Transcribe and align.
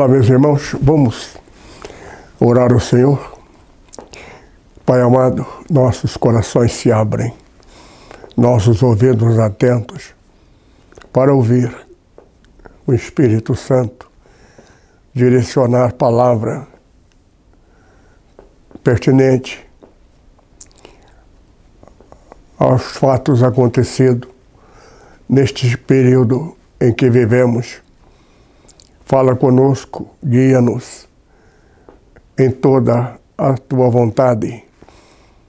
Olá, 0.00 0.08
meus 0.08 0.30
irmãos, 0.30 0.74
vamos 0.80 1.36
orar 2.40 2.72
ao 2.72 2.80
Senhor. 2.80 3.38
Pai 4.86 4.98
amado, 5.02 5.46
nossos 5.68 6.16
corações 6.16 6.72
se 6.72 6.90
abrem, 6.90 7.34
nossos 8.34 8.82
ouvidos 8.82 9.38
atentos 9.38 10.14
para 11.12 11.34
ouvir 11.34 11.70
o 12.86 12.94
Espírito 12.94 13.54
Santo 13.54 14.10
direcionar 15.12 15.92
palavra 15.92 16.66
pertinente 18.82 19.68
aos 22.58 22.84
fatos 22.96 23.42
acontecidos 23.42 24.30
neste 25.28 25.76
período 25.76 26.56
em 26.80 26.90
que 26.90 27.10
vivemos 27.10 27.82
Fala 29.10 29.34
conosco, 29.34 30.08
guia-nos 30.24 31.08
em 32.38 32.48
toda 32.48 33.18
a 33.36 33.54
tua 33.54 33.90
vontade. 33.90 34.62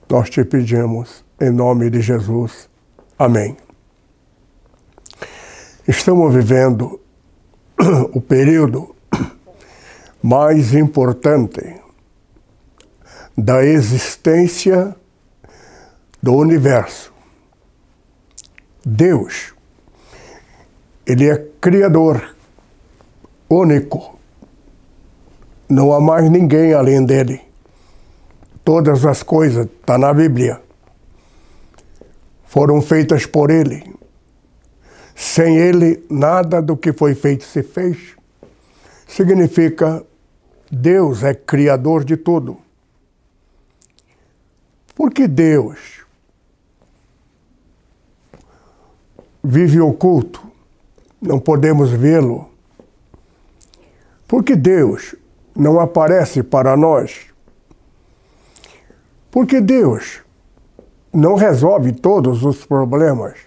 Nós 0.09 0.31
te 0.31 0.43
pedimos, 0.43 1.23
em 1.39 1.51
nome 1.51 1.91
de 1.91 2.01
Jesus. 2.01 2.67
Amém. 3.19 3.55
Estamos 5.87 6.33
vivendo 6.33 6.99
o 8.15 8.19
período 8.19 8.95
mais 10.23 10.73
importante 10.73 11.79
da 13.37 13.63
existência 13.63 14.95
do 16.19 16.33
universo. 16.33 17.13
Deus, 18.83 19.53
Ele 21.05 21.29
é 21.29 21.37
Criador 21.61 22.40
único. 23.51 24.17
Não 25.67 25.93
há 25.93 25.99
mais 25.99 26.29
ninguém 26.29 26.73
além 26.73 27.05
dele. 27.05 27.41
Todas 28.63 29.05
as 29.05 29.23
coisas, 29.23 29.65
está 29.65 29.97
na 29.97 30.13
Bíblia, 30.13 30.61
foram 32.45 32.81
feitas 32.81 33.25
por 33.25 33.49
ele. 33.49 33.95
Sem 35.15 35.57
ele, 35.57 36.05
nada 36.09 36.61
do 36.61 36.77
que 36.77 36.93
foi 36.93 37.15
feito 37.15 37.43
se 37.43 37.63
fez. 37.63 38.15
Significa 39.07 40.03
Deus 40.71 41.23
é 41.23 41.33
criador 41.33 42.03
de 42.03 42.15
tudo. 42.15 42.57
Porque 44.95 45.27
Deus 45.27 46.01
vive 49.43 49.79
oculto, 49.81 50.41
não 51.21 51.39
podemos 51.39 51.89
vê-lo 51.89 52.50
por 54.31 54.45
que 54.45 54.55
Deus 54.55 55.13
não 55.53 55.77
aparece 55.77 56.41
para 56.41 56.77
nós? 56.77 57.25
Porque 59.29 59.59
Deus 59.59 60.21
não 61.13 61.35
resolve 61.35 61.91
todos 61.91 62.45
os 62.45 62.65
problemas, 62.65 63.37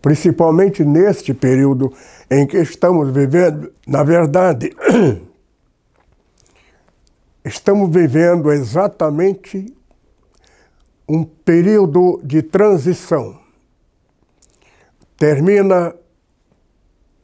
principalmente 0.00 0.82
neste 0.82 1.34
período 1.34 1.92
em 2.30 2.46
que 2.46 2.56
estamos 2.56 3.10
vivendo. 3.10 3.70
Na 3.86 4.02
verdade, 4.02 4.74
estamos 7.44 7.90
vivendo 7.90 8.50
exatamente 8.50 9.66
um 11.06 11.24
período 11.24 12.22
de 12.24 12.40
transição. 12.40 13.38
Termina 15.18 15.94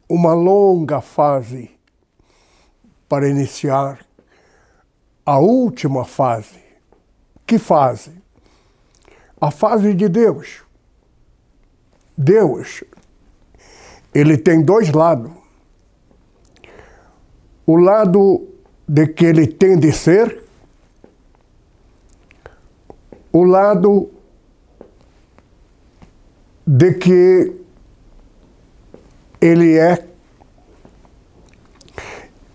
uma 0.06 0.34
longa 0.34 1.00
fase 1.00 1.79
para 3.10 3.28
iniciar 3.28 4.06
a 5.26 5.41
última 5.41 6.04
fase. 6.04 6.60
Que 7.44 7.59
fase? 7.59 8.12
A 9.41 9.50
fase 9.50 9.93
de 9.94 10.09
Deus. 10.09 10.62
Deus, 12.16 12.84
ele 14.15 14.38
tem 14.38 14.62
dois 14.62 14.93
lados. 14.93 15.32
O 17.66 17.75
lado 17.75 18.47
de 18.87 19.09
que 19.09 19.25
ele 19.25 19.48
tem 19.48 19.77
de 19.77 19.91
ser, 19.91 20.44
o 23.32 23.42
lado 23.42 24.09
de 26.65 26.94
que 26.94 27.56
ele 29.41 29.77
é 29.77 30.09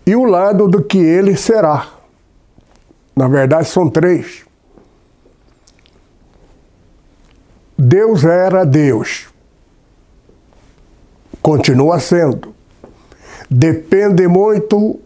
e 0.05 0.15
o 0.15 0.23
lado 0.23 0.67
do 0.67 0.83
que 0.83 0.97
ele 0.97 1.35
será. 1.35 1.89
Na 3.15 3.27
verdade, 3.27 3.67
são 3.67 3.89
três. 3.89 4.45
Deus 7.77 8.23
era 8.23 8.65
Deus. 8.65 9.27
Continua 11.41 11.99
sendo. 11.99 12.53
Depende 13.49 14.27
muito 14.27 14.99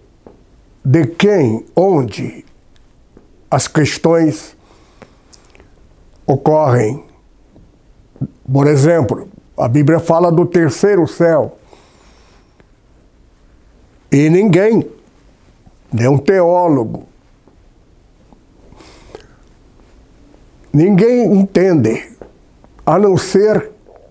de 0.83 1.05
quem, 1.05 1.65
onde 1.75 2.45
as 3.49 3.67
questões 3.67 4.55
ocorrem. 6.25 7.03
Por 8.51 8.67
exemplo, 8.67 9.27
a 9.57 9.67
Bíblia 9.67 9.99
fala 9.99 10.31
do 10.31 10.45
terceiro 10.45 11.07
céu. 11.07 11.58
E 14.11 14.29
ninguém, 14.29 14.89
nem 15.91 16.07
um 16.07 16.17
teólogo, 16.17 17.07
ninguém 20.73 21.31
entende, 21.39 22.11
a 22.85 22.97
não 22.97 23.17
ser 23.17 23.69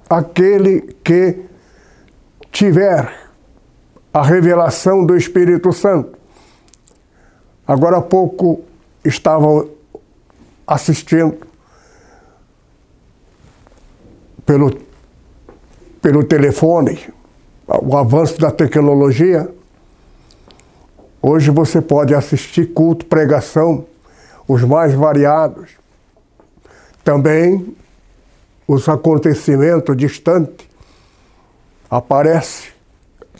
aquele 0.08 0.94
que 1.02 1.44
tiver 2.52 3.12
a 4.12 4.22
revelação 4.22 5.04
do 5.04 5.16
Espírito 5.16 5.72
Santo. 5.72 6.16
Agora 7.66 7.98
há 7.98 8.02
pouco 8.02 8.62
estavam 9.04 9.68
assistindo 10.66 11.36
pelo, 14.46 14.78
pelo 16.00 16.24
telefone 16.24 16.98
o 17.66 17.96
avanço 17.96 18.38
da 18.38 18.50
tecnologia 18.50 19.57
Hoje 21.20 21.50
você 21.50 21.80
pode 21.82 22.14
assistir 22.14 22.72
culto, 22.72 23.04
pregação, 23.06 23.86
os 24.46 24.62
mais 24.62 24.94
variados. 24.94 25.70
Também 27.02 27.76
os 28.66 28.88
acontecimentos 28.88 29.96
distantes. 29.96 30.68
Aparecem 31.90 32.70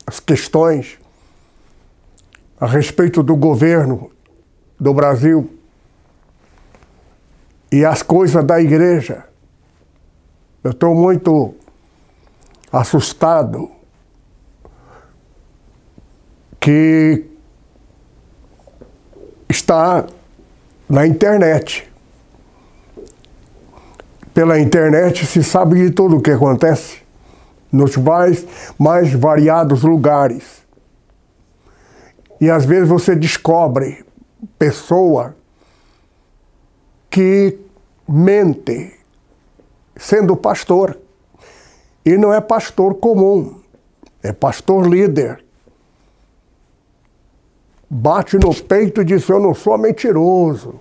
as 0.06 0.19
questões 0.19 0.99
a 2.58 2.67
respeito 2.67 3.23
do 3.23 3.37
governo 3.37 4.11
do 4.81 4.93
Brasil 4.93 5.58
e 7.70 7.85
as 7.85 8.03
coisas 8.03 8.44
da 8.44 8.61
igreja. 8.61 9.25
Eu 10.64 10.73
estou 10.73 10.94
muito 10.94 11.55
assustado 12.73 13.70
que 16.58 17.28
está 19.49 20.06
na 20.89 21.06
internet. 21.06 21.91
Pela 24.35 24.61
internet 24.61 25.27
se 25.27 25.43
sabe 25.43 25.77
de 25.77 25.91
tudo 25.91 26.17
o 26.17 26.23
que 26.23 26.31
acontece 26.31 26.99
nos 27.73 27.97
mais, 27.97 28.47
mais 28.79 29.12
variados 29.12 29.83
lugares. 29.83 30.62
E 32.41 32.49
às 32.49 32.65
vezes 32.65 32.89
você 32.89 33.17
descobre 33.17 34.05
pessoa 34.59 35.35
que 37.11 37.59
mente 38.09 38.94
sendo 39.97 40.37
pastor. 40.37 40.97
E 42.05 42.17
não 42.17 42.33
é 42.33 42.41
pastor 42.41 42.94
comum, 42.94 43.61
é 44.23 44.33
pastor 44.33 44.87
líder. 44.87 45.44
Bate 47.88 48.37
no 48.37 48.55
peito 48.55 49.00
e 49.00 49.05
diz: 49.05 49.29
Eu 49.29 49.40
não 49.40 49.55
sou 49.55 49.76
mentiroso. 49.79 50.81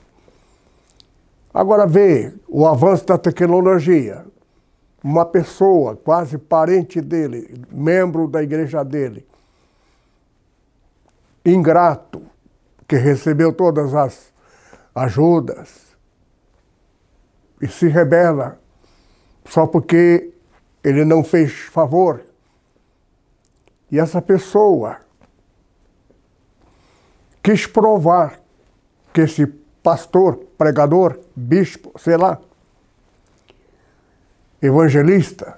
Agora 1.53 1.87
vê 1.87 2.33
o 2.47 2.67
avanço 2.67 3.05
da 3.05 3.17
tecnologia. 3.17 4.25
Uma 5.03 5.25
pessoa, 5.25 5.95
quase 5.95 6.37
parente 6.37 6.99
dele, 6.99 7.63
membro 7.71 8.27
da 8.27 8.43
igreja 8.43 8.83
dele, 8.83 9.25
ingrato, 11.45 12.21
que 12.87 12.95
recebeu 12.95 13.53
todas 13.53 13.93
as 13.93 14.33
ajudas 14.93 15.87
e 17.61 17.67
se 17.67 17.87
rebela 17.87 18.59
só 19.45 19.65
porque 19.65 20.33
ele 20.83 21.05
não 21.05 21.23
fez 21.23 21.51
favor. 21.53 22.21
E 23.91 23.99
essa 23.99 24.21
pessoa 24.21 24.97
quis 27.47 27.65
provar 27.65 28.41
que 29.13 29.21
esse 29.21 29.47
pastor, 29.81 30.35
pregador, 30.57 31.17
bispo, 31.33 31.97
sei 31.97 32.17
lá, 32.17 32.41
evangelista, 34.61 35.57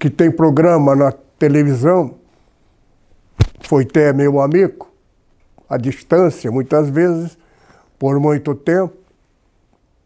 que 0.00 0.08
tem 0.08 0.30
programa 0.30 0.96
na 0.96 1.12
televisão, 1.38 2.14
foi 3.60 3.84
até 3.84 4.10
meu 4.14 4.40
amigo, 4.40 4.90
à 5.68 5.76
distância, 5.76 6.50
muitas 6.50 6.88
vezes, 6.88 7.36
por 7.98 8.18
muito 8.18 8.54
tempo. 8.54 8.96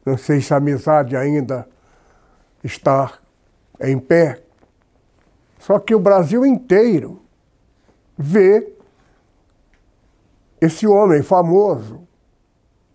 Não 0.04 0.18
sei 0.18 0.40
se 0.40 0.52
a 0.52 0.56
amizade 0.56 1.16
ainda 1.16 1.68
está 2.64 3.12
em 3.80 3.96
pé. 3.96 4.42
Só 5.60 5.78
que 5.78 5.94
o 5.94 6.00
Brasil 6.00 6.44
inteiro 6.44 7.22
vê 8.18 8.75
esse 10.60 10.86
homem 10.86 11.22
famoso, 11.22 12.06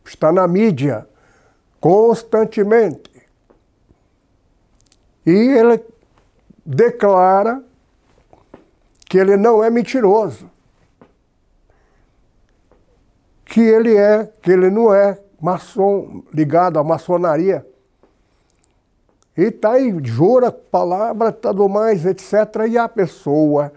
está 0.03 0.31
na 0.31 0.47
mídia 0.47 1.07
constantemente. 1.79 3.11
E 5.25 5.31
ele 5.31 5.83
declara 6.65 7.63
que 9.05 9.17
ele 9.17 9.37
não 9.37 9.63
é 9.63 9.69
mentiroso. 9.69 10.49
Que 13.45 13.61
ele 13.61 13.95
é, 13.95 14.25
que 14.41 14.51
ele 14.51 14.69
não 14.69 14.93
é 14.93 15.19
maçom, 15.39 16.23
ligado 16.33 16.79
à 16.79 16.83
maçonaria. 16.83 17.65
E 19.37 19.43
está 19.43 19.73
aí, 19.73 19.93
jura 20.03 20.51
palavra, 20.51 21.31
tudo 21.31 21.67
mais, 21.67 22.05
etc. 22.05 22.33
E 22.69 22.77
a 22.77 22.87
pessoa 22.87 23.73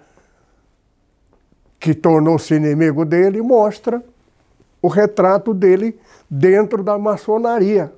que 1.84 1.94
tornou-se 1.94 2.54
inimigo 2.54 3.04
dele 3.04 3.42
mostra 3.42 4.02
o 4.80 4.88
retrato 4.88 5.52
dele 5.52 6.00
dentro 6.30 6.82
da 6.82 6.96
maçonaria. 6.96 7.92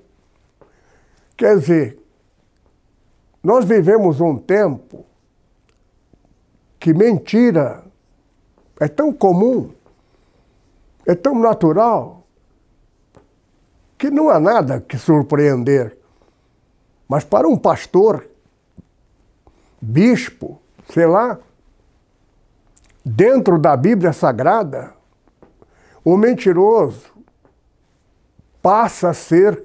Quer 1.36 1.56
dizer, 1.56 1.98
nós 3.40 3.64
vivemos 3.64 4.20
um 4.20 4.36
tempo 4.36 5.06
que 6.80 6.92
mentira 6.92 7.84
é 8.80 8.88
tão 8.88 9.12
comum, 9.12 9.70
é 11.06 11.14
tão 11.14 11.38
natural, 11.38 12.26
que 13.96 14.10
não 14.10 14.28
há 14.30 14.40
nada 14.40 14.80
que 14.80 14.98
surpreender. 14.98 15.96
Mas 17.08 17.22
para 17.22 17.46
um 17.46 17.56
pastor, 17.56 18.26
bispo, 19.80 20.60
sei 20.92 21.06
lá, 21.06 21.38
dentro 23.08 23.56
da 23.56 23.76
Bíblia 23.76 24.12
Sagrada, 24.12 24.92
o 26.04 26.16
mentiroso 26.16 27.12
passa 28.60 29.10
a 29.10 29.14
ser 29.14 29.62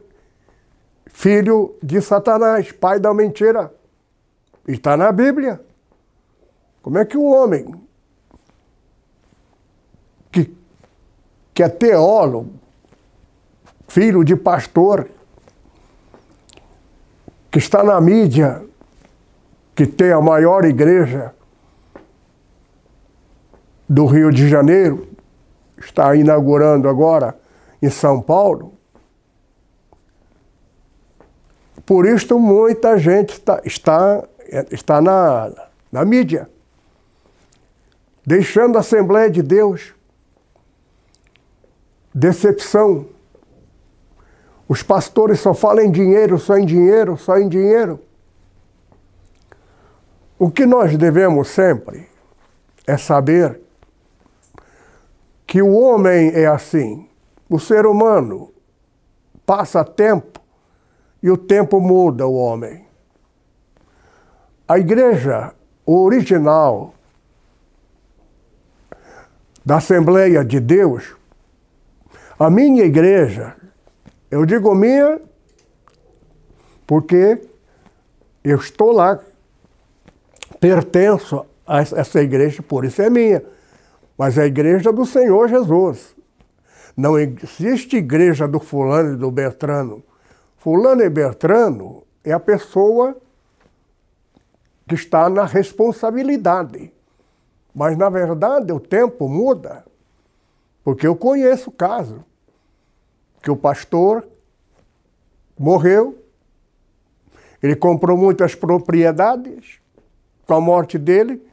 filho 1.07 1.75
de 1.81 1.99
Satanás, 2.01 2.71
pai 2.71 2.99
da 2.99 3.11
mentira. 3.15 3.73
Está 4.67 4.95
na 4.95 5.11
Bíblia. 5.11 5.59
Como 6.83 6.99
é 6.99 7.05
que 7.05 7.17
um 7.17 7.33
homem 7.33 7.73
que, 10.31 10.55
que 11.51 11.63
é 11.63 11.69
teólogo, 11.69 12.53
filho 13.87 14.23
de 14.23 14.35
pastor, 14.35 15.09
que 17.49 17.57
está 17.57 17.83
na 17.83 17.99
mídia, 17.99 18.63
que 19.75 19.87
tem 19.87 20.11
a 20.11 20.21
maior 20.21 20.63
igreja 20.63 21.33
do 23.91 24.05
Rio 24.05 24.31
de 24.31 24.47
Janeiro, 24.47 25.05
está 25.77 26.15
inaugurando 26.15 26.87
agora 26.87 27.37
em 27.81 27.89
São 27.89 28.21
Paulo. 28.21 28.73
Por 31.85 32.05
isso, 32.05 32.39
muita 32.39 32.97
gente 32.97 33.33
está, 33.33 33.61
está, 33.65 34.23
está 34.71 35.01
na, 35.01 35.51
na 35.91 36.05
mídia, 36.05 36.49
deixando 38.25 38.77
a 38.77 38.79
Assembleia 38.79 39.29
de 39.29 39.41
Deus. 39.41 39.93
Decepção. 42.13 43.07
Os 44.69 44.81
pastores 44.81 45.41
só 45.41 45.53
falam 45.53 45.83
em 45.83 45.91
dinheiro, 45.91 46.39
só 46.39 46.55
em 46.57 46.65
dinheiro, 46.65 47.17
só 47.17 47.37
em 47.37 47.49
dinheiro. 47.49 47.99
O 50.39 50.49
que 50.49 50.65
nós 50.65 50.95
devemos 50.95 51.49
sempre 51.49 52.07
é 52.87 52.95
saber 52.95 53.59
que 55.51 55.61
o 55.61 55.73
homem 55.73 56.31
é 56.33 56.45
assim. 56.45 57.09
O 57.49 57.59
ser 57.59 57.85
humano 57.85 58.53
passa 59.45 59.83
tempo 59.83 60.39
e 61.21 61.29
o 61.29 61.35
tempo 61.35 61.81
muda 61.81 62.25
o 62.25 62.35
homem. 62.35 62.85
A 64.65 64.79
igreja 64.79 65.53
original 65.85 66.93
da 69.65 69.75
Assembleia 69.75 70.45
de 70.45 70.61
Deus, 70.61 71.17
a 72.39 72.49
minha 72.49 72.85
igreja, 72.85 73.53
eu 74.31 74.45
digo 74.45 74.73
minha 74.73 75.19
porque 76.87 77.45
eu 78.41 78.55
estou 78.55 78.93
lá, 78.93 79.19
pertenço 80.61 81.45
a 81.67 81.81
essa 81.81 82.21
igreja, 82.21 82.63
por 82.63 82.85
isso 82.85 83.01
é 83.01 83.09
minha 83.09 83.43
mas 84.21 84.37
é 84.37 84.43
a 84.43 84.45
igreja 84.45 84.93
do 84.93 85.03
Senhor 85.03 85.49
Jesus. 85.49 86.15
Não 86.95 87.17
existe 87.17 87.97
igreja 87.97 88.47
do 88.47 88.59
fulano 88.59 89.15
e 89.15 89.17
do 89.17 89.31
Bertrano. 89.31 90.03
Fulano 90.57 91.01
e 91.01 91.09
Bertrano 91.09 92.03
é 92.23 92.31
a 92.31 92.39
pessoa 92.39 93.17
que 94.87 94.93
está 94.93 95.27
na 95.27 95.43
responsabilidade. 95.43 96.93
Mas, 97.73 97.97
na 97.97 98.11
verdade, 98.11 98.71
o 98.71 98.79
tempo 98.79 99.27
muda. 99.27 99.83
Porque 100.83 101.07
eu 101.07 101.15
conheço 101.15 101.71
o 101.71 101.73
caso 101.73 102.23
que 103.41 103.49
o 103.49 103.57
pastor 103.57 104.23
morreu, 105.57 106.23
ele 107.59 107.75
comprou 107.75 108.15
muitas 108.15 108.53
propriedades, 108.53 109.79
com 110.45 110.53
a 110.53 110.61
morte 110.61 110.99
dele, 110.99 111.43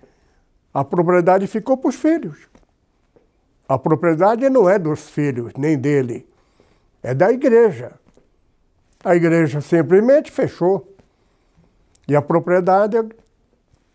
a 0.75 0.85
propriedade 0.85 1.47
ficou 1.47 1.75
para 1.75 1.89
os 1.89 1.97
filhos. 1.97 2.47
A 3.69 3.79
propriedade 3.79 4.49
não 4.49 4.69
é 4.69 4.79
dos 4.79 5.11
filhos, 5.11 5.53
nem 5.59 5.79
dele, 5.79 6.27
é 7.03 7.13
da 7.13 7.31
igreja. 7.31 7.93
A 9.05 9.15
igreja 9.15 9.61
simplesmente 9.61 10.33
fechou. 10.33 10.97
E 12.09 12.17
a 12.17 12.23
propriedade, 12.23 12.97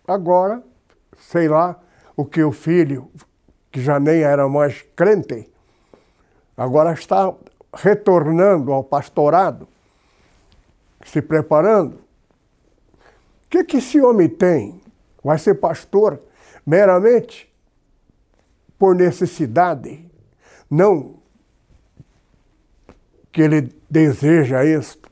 agora, 0.08 0.62
sei 1.18 1.48
lá, 1.48 1.82
o 2.15 2.24
que 2.24 2.44
o 2.44 2.51
filho, 2.51 3.10
que 3.72 3.82
já 3.82 4.00
nem 4.00 4.22
era 4.22 4.48
mais 4.48 4.84
crente, 4.96 5.50
agora 6.56 6.94
está 6.94 7.34
retornando 7.74 8.72
ao 8.72 8.84
pastorado, 8.84 9.68
se 11.03 11.20
preparando. 11.20 11.96
O 11.96 13.50
que, 13.50 13.63
que 13.63 13.77
esse 13.77 14.00
homem 14.00 14.30
tem? 14.30 14.80
Vai 15.24 15.39
ser 15.39 15.56
pastor 15.56 16.20
meramente 16.63 17.51
por 18.77 18.96
necessidade, 18.96 20.10
não 20.70 21.22
que 23.32 23.42
ele 23.42 23.74
deseja 23.89 24.63
isto. 24.63 25.10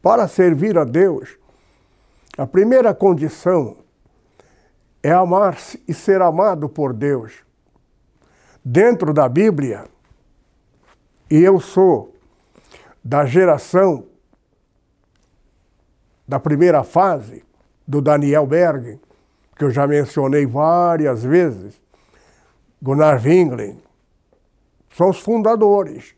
Para 0.00 0.26
servir 0.26 0.78
a 0.78 0.84
Deus, 0.84 1.36
a 2.36 2.46
primeira 2.46 2.94
condição 2.94 3.78
é 5.02 5.10
amar-se 5.10 5.82
e 5.86 5.92
ser 5.92 6.22
amado 6.22 6.68
por 6.68 6.92
Deus. 6.92 7.44
Dentro 8.64 9.12
da 9.12 9.28
Bíblia, 9.28 9.86
e 11.30 11.42
eu 11.42 11.60
sou 11.60 12.14
da 13.04 13.24
geração 13.26 14.06
da 16.26 16.38
primeira 16.38 16.84
fase 16.84 17.42
do 17.86 18.02
Daniel 18.02 18.46
Berg, 18.46 19.00
que 19.56 19.64
eu 19.64 19.70
já 19.70 19.86
mencionei 19.86 20.46
várias 20.46 21.22
vezes, 21.22 21.80
Gunnar 22.80 23.20
Wingren, 23.22 23.82
são 24.90 25.10
os 25.10 25.18
fundadores. 25.18 26.14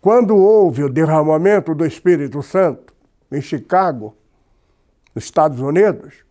Quando 0.00 0.36
houve 0.36 0.84
o 0.84 0.88
derramamento 0.88 1.74
do 1.74 1.86
Espírito 1.86 2.42
Santo 2.42 2.92
em 3.30 3.40
Chicago, 3.40 4.16
nos 5.14 5.24
Estados 5.24 5.60
Unidos, 5.60 6.24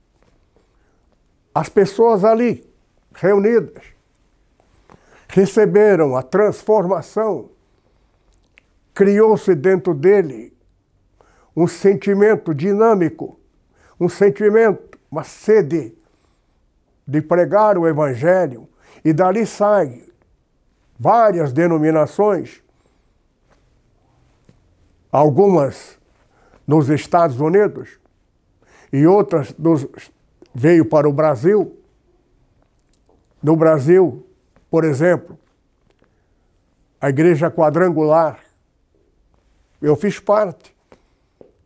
as 1.53 1.69
pessoas 1.69 2.23
ali 2.23 2.69
reunidas 3.13 3.83
receberam 5.27 6.15
a 6.15 6.23
transformação, 6.23 7.49
criou-se 8.93 9.53
dentro 9.55 9.93
dele 9.93 10.53
um 11.55 11.67
sentimento 11.67 12.53
dinâmico, 12.53 13.39
um 13.99 14.09
sentimento, 14.09 14.97
uma 15.09 15.23
sede 15.23 15.95
de 17.07 17.21
pregar 17.21 17.77
o 17.77 17.87
Evangelho, 17.87 18.67
e 19.03 19.11
dali 19.13 19.45
sai 19.45 20.03
várias 20.97 21.51
denominações, 21.51 22.61
algumas 25.11 25.97
nos 26.65 26.89
Estados 26.89 27.39
Unidos 27.39 27.99
e 28.93 29.05
outras 29.07 29.53
nos, 29.57 29.87
veio 30.53 30.85
para 30.85 31.07
o 31.07 31.13
Brasil. 31.13 31.77
No 33.41 33.55
Brasil, 33.55 34.25
por 34.69 34.83
exemplo, 34.83 35.37
a 36.99 37.09
igreja 37.09 37.49
quadrangular, 37.49 38.39
eu 39.81 39.95
fiz 39.95 40.19
parte, 40.19 40.75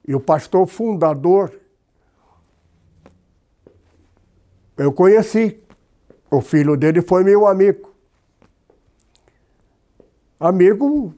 e 0.08 0.15
o 0.15 0.20
pastor 0.20 0.65
fundador, 0.68 1.60
eu 4.77 4.91
conheci, 4.91 5.60
o 6.29 6.41
filho 6.41 6.75
dele 6.75 7.01
foi 7.01 7.24
meu 7.24 7.48
amigo 7.48 7.96
amigo 10.39 11.13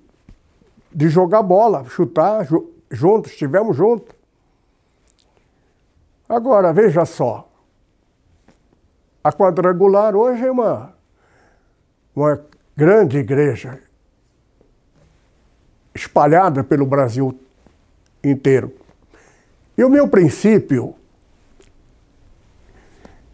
de 0.92 1.10
jogar 1.10 1.44
bola, 1.44 1.86
chutar 1.86 2.48
juntos, 2.90 3.32
estivemos 3.32 3.76
juntos. 3.76 4.16
Agora, 6.28 6.74
veja 6.74 7.06
só. 7.06 7.48
A 9.24 9.32
quadrangular 9.32 10.16
hoje 10.16 10.46
é 10.46 10.52
uma, 10.52 10.94
uma 12.16 12.42
grande 12.76 13.18
igreja 13.18 13.80
espalhada 15.94 16.64
pelo 16.64 16.86
Brasil 16.86 17.38
inteiro. 18.24 18.74
E 19.78 19.84
o 19.84 19.90
meu 19.90 20.08
princípio 20.08 20.96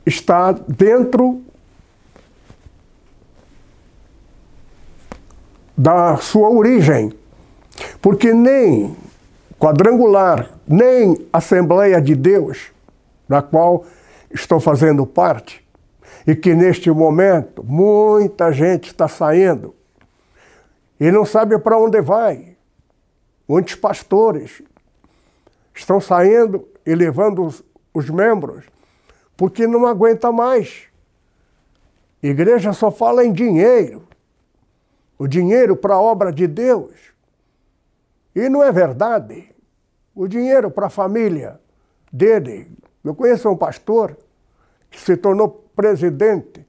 está 0.05 0.51
dentro 0.51 1.41
da 5.77 6.17
sua 6.17 6.49
origem. 6.49 7.11
Porque 8.01 8.33
nem 8.33 8.95
quadrangular, 9.59 10.51
nem 10.67 11.27
Assembleia 11.31 12.01
de 12.01 12.15
Deus, 12.15 12.71
da 13.27 13.41
qual 13.41 13.85
estou 14.31 14.59
fazendo 14.59 15.05
parte, 15.05 15.65
e 16.25 16.35
que 16.35 16.53
neste 16.53 16.91
momento 16.91 17.63
muita 17.63 18.51
gente 18.51 18.87
está 18.87 19.07
saindo 19.07 19.73
e 20.99 21.11
não 21.11 21.25
sabe 21.25 21.57
para 21.59 21.77
onde 21.77 22.01
vai. 22.01 22.55
Muitos 23.47 23.75
pastores 23.75 24.61
estão 25.73 25.99
saindo 25.99 26.65
e 26.85 26.95
levando 26.95 27.45
os, 27.45 27.63
os 27.93 28.09
membros 28.09 28.65
porque 29.35 29.67
não 29.67 29.85
aguenta 29.85 30.31
mais. 30.31 30.83
Igreja 32.21 32.73
só 32.73 32.89
fala 32.91 33.25
em 33.25 33.33
dinheiro 33.33 34.07
o 35.23 35.27
dinheiro 35.27 35.75
para 35.75 35.95
a 35.95 36.01
obra 36.01 36.33
de 36.33 36.47
Deus. 36.47 36.91
E 38.35 38.49
não 38.49 38.63
é 38.63 38.71
verdade. 38.73 39.49
O 40.13 40.27
dinheiro 40.27 40.69
para 40.69 40.87
a 40.87 40.89
família 40.89 41.61
dele. 42.11 42.69
Eu 43.01 43.15
conheço 43.15 43.49
um 43.49 43.55
pastor 43.55 44.17
que 44.89 44.99
se 44.99 45.15
tornou 45.15 45.49
presidente 45.75 46.65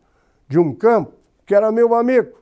de 0.48 0.58
um 0.58 0.72
campo 0.72 1.14
que 1.44 1.52
era 1.52 1.72
meu 1.72 1.94
amigo. 1.94 2.38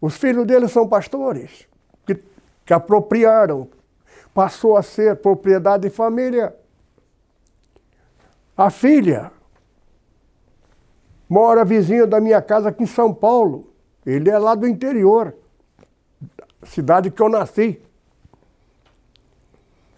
Os 0.00 0.16
filhos 0.16 0.46
dele 0.46 0.68
são 0.68 0.88
pastores 0.88 1.68
que, 2.06 2.18
que 2.64 2.72
apropriaram, 2.72 3.68
passou 4.32 4.76
a 4.76 4.82
ser 4.82 5.16
propriedade 5.16 5.82
de 5.82 5.90
família. 5.90 6.56
A 8.56 8.70
filha 8.70 9.30
mora 11.28 11.64
vizinha 11.64 12.06
da 12.06 12.20
minha 12.20 12.40
casa 12.40 12.70
aqui 12.70 12.84
em 12.84 12.86
São 12.86 13.12
Paulo. 13.12 13.70
Ele 14.04 14.30
é 14.30 14.38
lá 14.38 14.54
do 14.54 14.66
interior, 14.66 15.34
cidade 16.62 17.10
que 17.10 17.20
eu 17.20 17.28
nasci. 17.28 17.80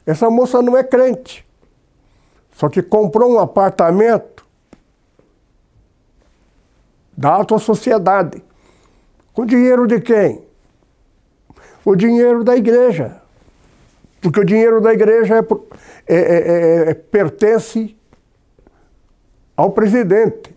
Essa 0.05 0.31
moça 0.31 0.63
não 0.63 0.77
é 0.77 0.83
crente, 0.83 1.47
só 2.53 2.69
que 2.69 2.83
comprou 2.83 3.31
um 3.31 3.39
apartamento 3.39 4.47
da 7.15 7.31
alta 7.31 7.59
sociedade. 7.59 8.43
Com 9.35 9.45
dinheiro 9.45 9.87
de 9.87 10.01
quem? 10.01 10.43
O 11.85 11.95
dinheiro 11.95 12.43
da 12.43 12.57
igreja. 12.57 13.21
Porque 14.21 14.41
o 14.41 14.45
dinheiro 14.45 14.81
da 14.81 14.93
igreja 14.93 15.37
é, 15.37 16.15
é, 16.15 16.17
é, 16.17 16.91
é 16.91 16.95
pertence 16.95 17.98
ao 19.59 19.73
presidente. 19.73 20.55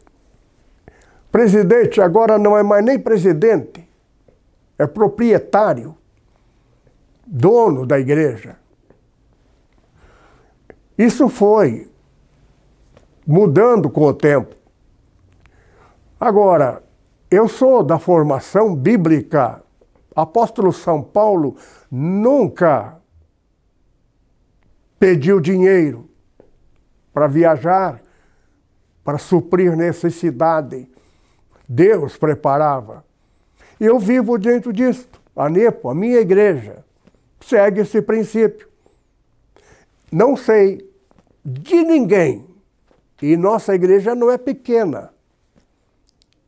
Presidente 1.31 1.99
agora 1.99 2.37
não 2.37 2.55
é 2.55 2.61
mais 2.61 2.85
nem 2.85 2.99
presidente, 2.99 3.83
é 4.77 4.85
proprietário, 4.85 5.97
dono 7.25 7.83
da 7.83 7.99
igreja. 7.99 8.57
Isso 10.95 11.27
foi 11.29 11.89
mudando 13.25 13.89
com 13.89 14.03
o 14.03 14.13
tempo. 14.13 14.55
Agora, 16.19 16.83
eu 17.31 17.47
sou 17.47 17.81
da 17.81 17.97
formação 17.97 18.75
bíblica. 18.75 19.63
Apóstolo 20.15 20.71
São 20.71 21.01
Paulo 21.01 21.55
nunca 21.89 22.97
pediu 24.99 25.39
dinheiro 25.39 26.07
para 27.11 27.27
viajar, 27.27 28.00
para 29.03 29.17
suprir 29.17 29.75
necessidade. 29.75 30.87
Deus 31.67 32.17
preparava. 32.17 33.03
Eu 33.79 33.97
vivo 33.99 34.37
dentro 34.37 34.71
disso. 34.71 35.07
A 35.35 35.49
NEPO, 35.49 35.89
a 35.89 35.95
minha 35.95 36.19
igreja, 36.19 36.83
segue 37.39 37.81
esse 37.81 38.01
princípio. 38.01 38.67
Não 40.11 40.35
sei 40.35 40.89
de 41.43 41.83
ninguém, 41.83 42.45
e 43.21 43.37
nossa 43.37 43.73
igreja 43.73 44.13
não 44.13 44.29
é 44.29 44.37
pequena, 44.37 45.13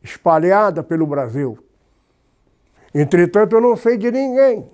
espalhada 0.02 0.82
pelo 0.82 1.06
Brasil. 1.06 1.58
Entretanto, 2.94 3.56
eu 3.56 3.60
não 3.60 3.76
sei 3.76 3.96
de 3.96 4.10
ninguém. 4.10 4.68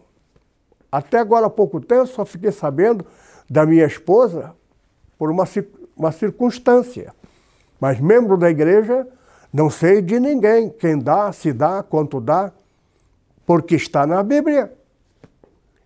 Até 0.90 1.18
agora 1.18 1.46
há 1.46 1.50
pouco 1.50 1.80
tempo, 1.80 2.06
só 2.06 2.24
fiquei 2.24 2.50
sabendo 2.50 3.06
da 3.48 3.64
minha 3.64 3.86
esposa 3.86 4.54
por 5.16 5.30
uma, 5.30 5.44
uma 5.96 6.10
circunstância. 6.10 7.14
Mas 7.80 7.98
membro 7.98 8.36
da 8.36 8.50
igreja, 8.50 9.06
não 9.52 9.70
sei 9.70 10.02
de 10.02 10.20
ninguém 10.20 10.68
quem 10.68 10.98
dá, 10.98 11.32
se 11.32 11.52
dá, 11.52 11.82
quanto 11.82 12.20
dá, 12.20 12.52
porque 13.46 13.74
está 13.74 14.06
na 14.06 14.22
Bíblia. 14.22 14.72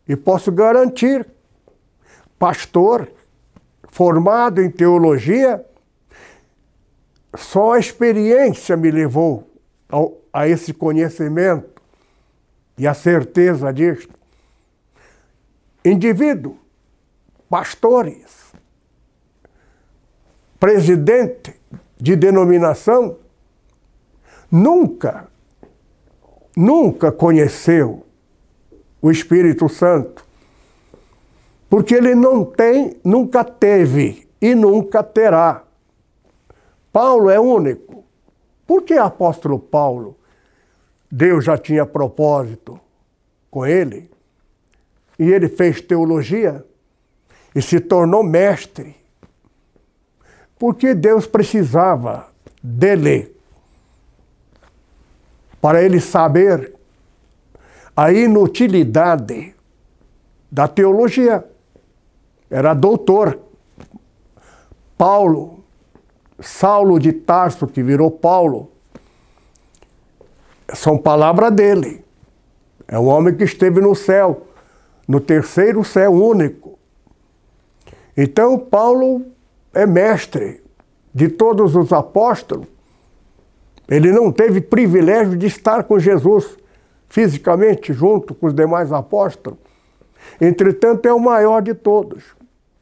E 0.06 0.16
posso 0.16 0.50
garantir, 0.52 1.26
pastor 2.38 3.08
formado 3.94 4.60
em 4.60 4.68
teologia, 4.68 5.64
só 7.36 7.74
a 7.74 7.78
experiência 7.78 8.76
me 8.76 8.90
levou 8.90 9.48
ao, 9.88 10.18
a 10.32 10.48
esse 10.48 10.74
conhecimento 10.74 11.80
e 12.76 12.88
a 12.88 12.92
certeza 12.92 13.72
disto. 13.72 14.12
Indivíduo, 15.84 16.58
pastores, 17.48 18.52
presidente 20.58 21.54
de 21.96 22.16
denominação, 22.16 23.16
nunca, 24.50 25.28
nunca 26.56 27.10
conheceu 27.12 28.04
o 29.00 29.10
Espírito 29.10 29.68
Santo, 29.68 30.24
porque 31.68 31.94
ele 31.94 32.14
não 32.14 32.44
tem, 32.44 32.96
nunca 33.04 33.44
teve 33.44 34.28
e 34.40 34.54
nunca 34.54 35.02
terá. 35.02 35.64
Paulo 36.92 37.28
é 37.28 37.40
único. 37.40 38.04
Por 38.66 38.82
que 38.82 38.94
apóstolo 38.94 39.58
Paulo? 39.58 40.16
Deus 41.10 41.44
já 41.44 41.58
tinha 41.58 41.84
propósito 41.84 42.80
com 43.50 43.66
ele 43.66 44.10
e 45.18 45.30
ele 45.30 45.48
fez 45.48 45.80
teologia 45.80 46.64
e 47.54 47.62
se 47.62 47.78
tornou 47.80 48.22
mestre. 48.22 48.96
Porque 50.58 50.94
Deus 50.94 51.26
precisava 51.26 52.28
dele 52.62 53.34
para 55.60 55.82
ele 55.82 56.00
saber 56.00 56.74
a 57.96 58.12
inutilidade 58.12 59.54
da 60.50 60.68
teologia. 60.68 61.44
Era 62.50 62.74
doutor. 62.74 63.40
Paulo, 64.96 65.64
Saulo 66.38 66.98
de 66.98 67.12
Tarso, 67.12 67.66
que 67.66 67.82
virou 67.82 68.10
Paulo, 68.10 68.70
são 70.72 70.96
palavras 70.96 71.52
dele. 71.52 72.04
É 72.86 72.98
um 72.98 73.06
homem 73.06 73.34
que 73.34 73.44
esteve 73.44 73.80
no 73.80 73.94
céu, 73.94 74.46
no 75.08 75.20
terceiro 75.20 75.82
céu 75.84 76.12
único. 76.12 76.78
Então, 78.16 78.58
Paulo 78.58 79.33
é 79.74 79.86
mestre 79.86 80.62
de 81.12 81.28
todos 81.28 81.76
os 81.76 81.92
apóstolos. 81.92 82.66
Ele 83.88 84.10
não 84.12 84.32
teve 84.32 84.60
privilégio 84.60 85.36
de 85.36 85.46
estar 85.46 85.84
com 85.84 85.98
Jesus 85.98 86.56
fisicamente, 87.08 87.92
junto 87.92 88.34
com 88.34 88.46
os 88.46 88.54
demais 88.54 88.92
apóstolos. 88.92 89.58
Entretanto, 90.40 91.06
é 91.06 91.12
o 91.12 91.20
maior 91.20 91.60
de 91.60 91.74
todos. 91.74 92.24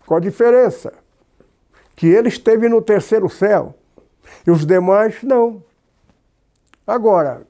Qual 0.06 0.18
a 0.18 0.20
diferença? 0.20 0.92
Que 1.96 2.06
ele 2.06 2.28
esteve 2.28 2.68
no 2.68 2.80
terceiro 2.80 3.28
céu 3.28 3.74
e 4.46 4.50
os 4.50 4.64
demais 4.64 5.22
não. 5.22 5.62
Agora, 6.86 7.46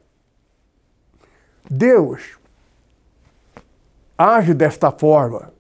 Deus 1.71 2.39
age 4.17 4.55
desta 4.55 4.91
forma. 4.91 5.53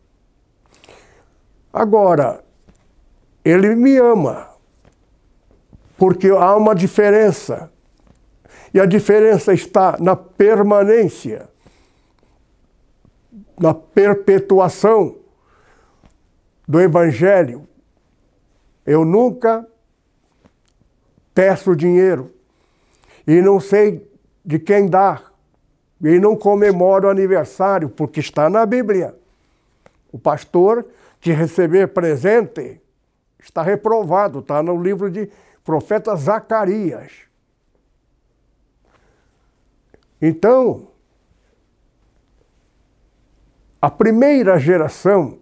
Agora, 1.73 2.45
ele 3.45 3.75
me 3.75 3.97
ama, 3.99 4.49
porque 5.97 6.29
há 6.29 6.57
uma 6.57 6.75
diferença. 6.75 7.71
E 8.75 8.81
a 8.81 8.87
diferença 8.87 9.53
está 9.53 9.97
na 10.01 10.17
permanência, 10.17 11.49
na 13.59 13.75
perpetuação 13.75 15.17
do 16.67 16.81
Evangelho. 16.81 17.69
Eu 18.87 19.05
nunca 19.05 19.67
peço 21.35 21.77
dinheiro 21.77 22.33
e 23.27 23.41
não 23.41 23.61
sei 23.61 24.11
de 24.45 24.59
quem 24.59 24.89
dar. 24.89 25.33
E 26.03 26.19
não 26.19 26.35
comemoro 26.35 27.09
aniversário, 27.09 27.89
porque 27.89 28.19
está 28.19 28.51
na 28.51 28.67
Bíblia. 28.67 29.15
O 30.11 30.19
pastor 30.19 30.85
que 31.21 31.31
receber 31.31 31.89
presente 31.89 32.82
está 33.43 33.63
reprovado, 33.63 34.39
está 34.39 34.63
no 34.63 34.81
livro 34.81 35.11
de 35.11 35.29
profeta 35.65 36.15
Zacarias. 36.17 37.13
Então, 40.21 40.89
a 43.81 43.91
primeira 43.91 44.59
geração 44.59 45.41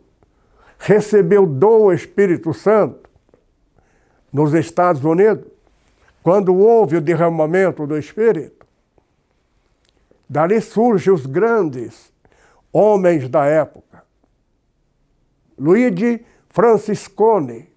recebeu 0.78 1.46
do 1.46 1.92
Espírito 1.92 2.54
Santo 2.54 3.08
nos 4.32 4.54
Estados 4.54 5.04
Unidos, 5.04 5.46
quando 6.22 6.54
houve 6.54 6.96
o 6.96 7.00
derramamento 7.00 7.86
do 7.86 7.98
Espírito. 7.98 8.66
Dali 10.28 10.60
surgem 10.60 11.12
os 11.12 11.26
grandes 11.26 12.10
homens 12.72 13.28
da 13.28 13.44
época. 13.44 14.04
Luigi 15.58 16.24
Franciscone, 16.48 17.69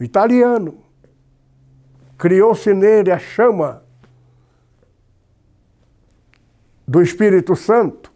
italiano, 0.00 0.78
criou-se 2.18 2.72
nele 2.72 3.10
a 3.10 3.18
chama 3.18 3.82
do 6.86 7.02
Espírito 7.02 7.56
Santo. 7.56 8.12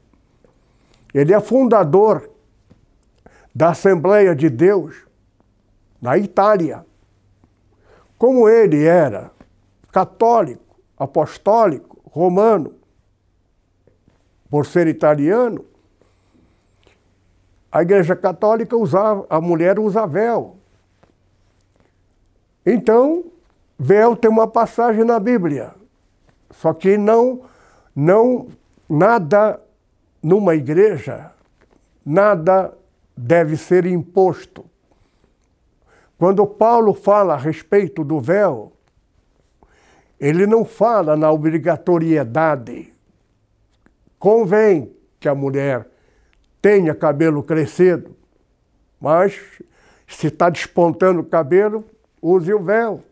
Ele 1.13 1.35
é 1.35 1.41
fundador 1.41 2.31
da 3.55 3.71
Assembleia 3.71 4.35
de 4.35 4.49
Deus 4.49 5.05
na 6.01 6.17
Itália. 6.17 6.87
Como 8.17 8.49
ele 8.49 8.85
era 8.85 9.31
católico, 9.91 10.79
apostólico, 10.97 12.01
romano, 12.11 12.75
por 14.49 14.67
ser 14.67 14.87
italiano, 14.87 15.65
a 17.73 17.83
Igreja 17.83 18.17
Católica 18.17 18.77
usava, 18.77 19.25
a 19.31 19.41
mulher 19.41 19.79
usa 19.79 20.07
véu. 20.07 20.60
Então, 22.73 23.25
véu 23.77 24.15
tem 24.15 24.31
uma 24.31 24.47
passagem 24.47 25.03
na 25.03 25.19
Bíblia. 25.19 25.75
Só 26.53 26.73
que 26.73 26.97
não, 26.97 27.43
não 27.97 28.47
nada 28.89 29.61
numa 30.23 30.55
igreja, 30.55 31.33
nada 32.07 32.73
deve 33.17 33.57
ser 33.57 33.87
imposto. 33.87 34.65
Quando 36.17 36.47
Paulo 36.47 36.95
fala 36.95 37.35
a 37.35 37.37
respeito 37.37 38.05
do 38.05 38.21
véu, 38.21 38.73
ele 40.21 40.47
não 40.47 40.65
fala 40.65 41.17
na 41.17 41.29
obrigatoriedade. 41.33 42.93
Convém 44.17 44.95
que 45.19 45.29
a 45.29 45.35
mulher 45.35 45.89
tenha 46.63 46.95
cabelo 46.95 47.43
crescido, 47.43 48.15
mas 49.01 49.61
se 50.07 50.29
está 50.29 50.49
despontando 50.49 51.19
o 51.21 51.25
cabelo, 51.25 51.85
use 52.23 52.53
o 52.53 52.63
véu. 52.63 53.03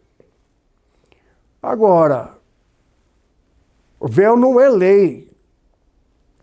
Agora, 1.62 2.34
o 3.98 4.08
véu 4.08 4.36
não 4.36 4.60
é 4.60 4.68
lei. 4.68 5.28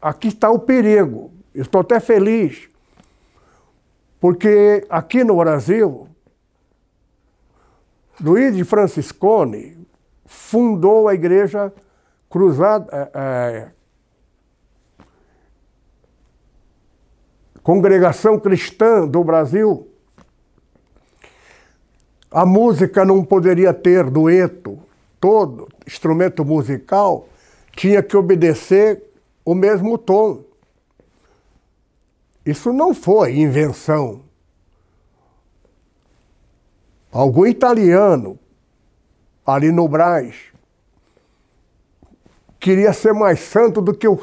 Aqui 0.01 0.27
está 0.27 0.49
o 0.49 0.59
perigo. 0.59 1.31
estou 1.53 1.81
até 1.81 1.99
feliz, 1.99 2.69
porque 4.19 4.85
aqui 4.89 5.23
no 5.23 5.37
Brasil, 5.37 6.07
Luiz 8.19 8.55
de 8.55 8.63
Franciscone 8.63 9.87
fundou 10.25 11.07
a 11.07 11.13
igreja 11.13 11.73
cruzada, 12.29 12.87
é, 12.91 13.11
é, 13.13 13.71
Congregação 17.63 18.39
Cristã 18.39 19.07
do 19.07 19.23
Brasil. 19.23 19.87
A 22.35 22.45
música 22.45 23.05
não 23.05 23.23
poderia 23.23 23.73
ter 23.73 24.09
dueto, 24.09 24.77
todo 25.21 25.69
instrumento 25.87 26.43
musical 26.43 27.29
tinha 27.77 28.03
que 28.03 28.17
obedecer 28.17 29.01
o 29.45 29.55
mesmo 29.55 29.97
tom. 29.97 30.43
Isso 32.45 32.73
não 32.73 32.93
foi 32.93 33.37
invenção. 33.37 34.21
Algum 37.09 37.45
italiano 37.45 38.37
ali 39.47 39.71
no 39.71 39.87
Brás 39.87 40.35
queria 42.59 42.91
ser 42.91 43.13
mais 43.13 43.39
santo 43.39 43.81
do 43.81 43.93
que 43.93 44.09
o, 44.09 44.17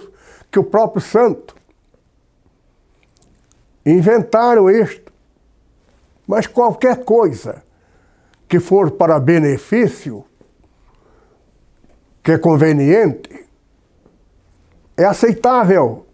que 0.51 0.59
o 0.59 0.65
próprio 0.65 1.01
santo. 1.01 1.57
Inventaram 3.87 4.69
isto. 4.69 5.11
Mas 6.27 6.47
qualquer 6.47 7.07
coisa 7.07 7.72
que 8.53 8.61
for 8.61 8.91
para 8.91 9.19
benefício, 9.19 10.27
que 12.23 12.33
é 12.33 12.37
conveniente, 12.39 13.47
é 14.95 15.07
aceitável 15.07 16.07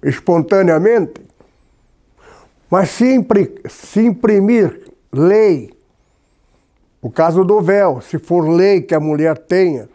espontaneamente. 0.00 1.20
Mas 2.70 2.90
se, 2.90 4.00
imprimir 4.00 4.88
lei, 5.12 5.72
o 7.02 7.10
caso 7.10 7.44
do 7.44 7.60
véu, 7.60 8.00
se 8.00 8.20
for 8.20 8.48
lei 8.48 8.82
que 8.82 8.94
a 8.94 9.00
mulher 9.00 9.36
tenha 9.36 9.88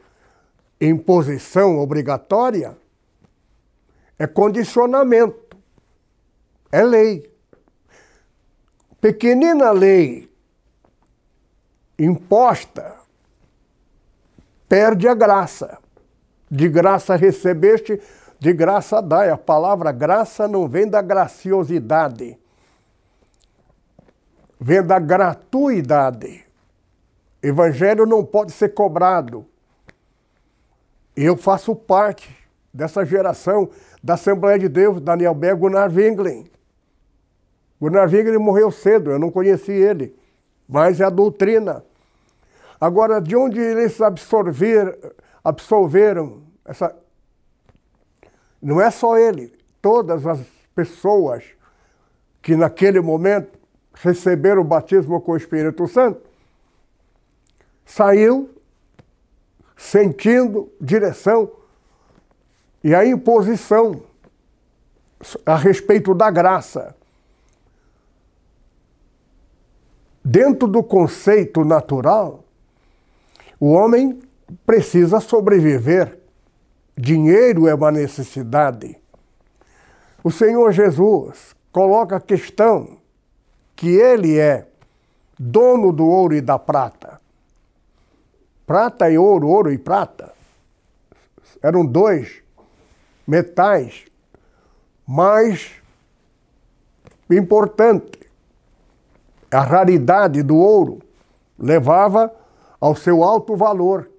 imposição 0.81 1.79
obrigatória, 1.79 2.77
é 4.19 4.27
condicionamento, 4.27 5.55
é 6.73 6.84
lei. 6.84 7.31
Pequenina 8.99 9.71
lei 9.71 10.35
imposta 11.97 12.95
perde 14.67 15.08
a 15.08 15.13
graça. 15.13 15.77
De 16.49 16.69
graça 16.69 17.15
recebeste, 17.15 17.99
de 18.39 18.53
graça 18.53 19.01
dai. 19.01 19.29
A 19.29 19.38
palavra 19.38 19.91
graça 19.91 20.47
não 20.47 20.67
vem 20.67 20.88
da 20.88 21.01
graciosidade, 21.01 22.38
vem 24.60 24.84
da 24.84 24.99
gratuidade. 24.99 26.45
Evangelho 27.41 28.05
não 28.05 28.23
pode 28.23 28.51
ser 28.51 28.69
cobrado. 28.69 29.45
Eu 31.15 31.38
faço 31.38 31.75
parte 31.75 32.36
dessa 32.73 33.05
geração 33.05 33.69
da 34.03 34.15
Assembleia 34.15 34.60
de 34.60 34.67
Deus, 34.67 34.99
Daniel 34.99 35.34
Berg, 35.34 35.62
Gunnar 35.62 35.89
Winglen. 35.89 36.45
Gunnar 37.79 38.10
Winglen 38.10 38.38
morreu 38.38 38.69
cedo, 38.71 39.12
eu 39.12 39.19
não 39.19 39.31
conheci 39.31 39.71
ele, 39.71 40.15
mas 40.67 40.99
é 40.99 41.06
a 41.06 41.10
doutrina. 41.10 41.84
Agora, 42.80 43.21
de 43.21 43.36
onde 43.36 43.60
eles 43.60 44.01
absorver 44.01 44.97
absolveram 45.45 46.41
essa. 46.65 46.95
Não 48.60 48.82
é 48.82 48.89
só 48.89 49.15
ele, 49.15 49.54
todas 49.80 50.25
as 50.25 50.39
pessoas 50.73 51.43
que 52.41 52.56
naquele 52.56 52.99
momento 52.99 53.60
receberam 53.93 54.62
o 54.62 54.65
batismo 54.65 55.21
com 55.21 55.34
o 55.34 55.38
Espírito 55.38 55.88
Santo, 55.88 56.21
saiu 57.86 58.49
sentindo 59.78 60.71
direção 60.82 61.51
e 62.84 62.95
a 62.95 63.06
imposição 63.06 64.01
a 65.45 65.56
respeito 65.56 66.13
da 66.15 66.32
graça. 66.32 66.95
Dentro 70.25 70.67
do 70.67 70.81
conceito 70.81 71.63
natural, 71.63 72.43
o 73.59 73.71
homem 73.71 74.19
precisa 74.65 75.19
sobreviver. 75.19 76.17
Dinheiro 76.97 77.67
é 77.67 77.75
uma 77.75 77.91
necessidade. 77.91 78.97
O 80.23 80.31
Senhor 80.31 80.71
Jesus 80.71 81.55
coloca 81.71 82.15
a 82.15 82.21
questão 82.21 82.97
que 83.75 83.89
ele 83.89 84.39
é 84.39 84.67
dono 85.38 85.91
do 85.91 86.07
ouro 86.07 86.33
e 86.33 86.41
da 86.41 86.57
prata. 86.57 87.21
Prata 88.65 89.11
e 89.11 89.17
ouro, 89.17 89.47
ouro 89.47 89.71
e 89.71 89.77
prata 89.77 90.35
eram 91.65 91.83
dois 91.83 92.43
metais 93.27 94.05
mais 95.07 95.71
importantes. 97.27 98.24
A 99.56 99.62
raridade 99.62 100.44
do 100.44 100.58
ouro 100.58 101.00
levava 101.58 102.30
ao 102.78 102.94
seu 102.94 103.24
alto 103.24 103.56
valor. 103.56 104.10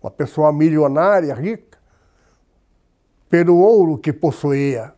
Uma 0.00 0.10
pessoa 0.10 0.52
milionária, 0.52 1.34
rica, 1.34 1.76
pelo 3.28 3.58
ouro 3.58 3.98
que 3.98 4.12
possuía. 4.12 4.92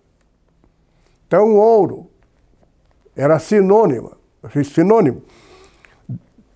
Então, 1.26 1.54
o 1.54 1.56
ouro 1.56 2.10
era 3.16 3.38
sinônimo, 3.38 4.12
sinônimo 4.62 5.22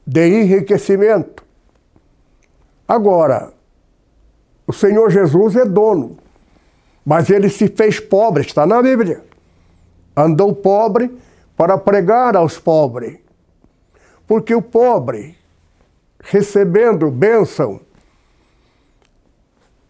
de 0.06 0.42
enriquecimento. 0.42 1.42
Agora, 2.86 3.54
o 4.66 4.72
Senhor 4.72 5.10
Jesus 5.10 5.56
é 5.56 5.64
dono, 5.64 6.18
mas 7.06 7.30
ele 7.30 7.48
se 7.48 7.68
fez 7.68 7.98
pobre, 7.98 8.42
está 8.42 8.66
na 8.66 8.82
Bíblia. 8.82 9.24
Andou 10.14 10.54
pobre 10.54 11.23
para 11.56 11.78
pregar 11.78 12.36
aos 12.36 12.58
pobres. 12.58 13.18
Porque 14.26 14.54
o 14.54 14.62
pobre, 14.62 15.36
recebendo 16.20 17.10
bênção, 17.10 17.80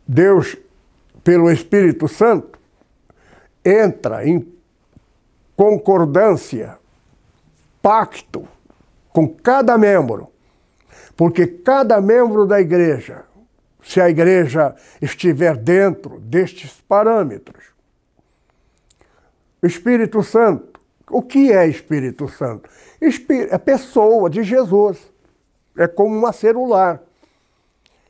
Deus, 0.06 0.56
pelo 1.22 1.50
Espírito 1.50 2.06
Santo, 2.08 2.58
entra 3.64 4.26
em 4.28 4.52
concordância, 5.56 6.78
pacto 7.80 8.46
com 9.10 9.28
cada 9.28 9.78
membro, 9.78 10.28
porque 11.16 11.46
cada 11.46 12.00
membro 12.00 12.46
da 12.46 12.60
igreja, 12.60 13.24
se 13.82 14.00
a 14.00 14.10
igreja 14.10 14.74
estiver 15.00 15.56
dentro 15.56 16.18
destes 16.20 16.72
parâmetros, 16.88 17.64
o 19.62 19.66
Espírito 19.66 20.22
Santo, 20.22 20.73
o 21.10 21.22
que 21.22 21.52
é 21.52 21.66
Espírito 21.66 22.28
Santo? 22.28 22.68
É 23.50 23.58
pessoa 23.58 24.30
de 24.30 24.42
Jesus, 24.42 25.12
é 25.76 25.86
como 25.86 26.16
uma 26.16 26.32
celular. 26.32 27.02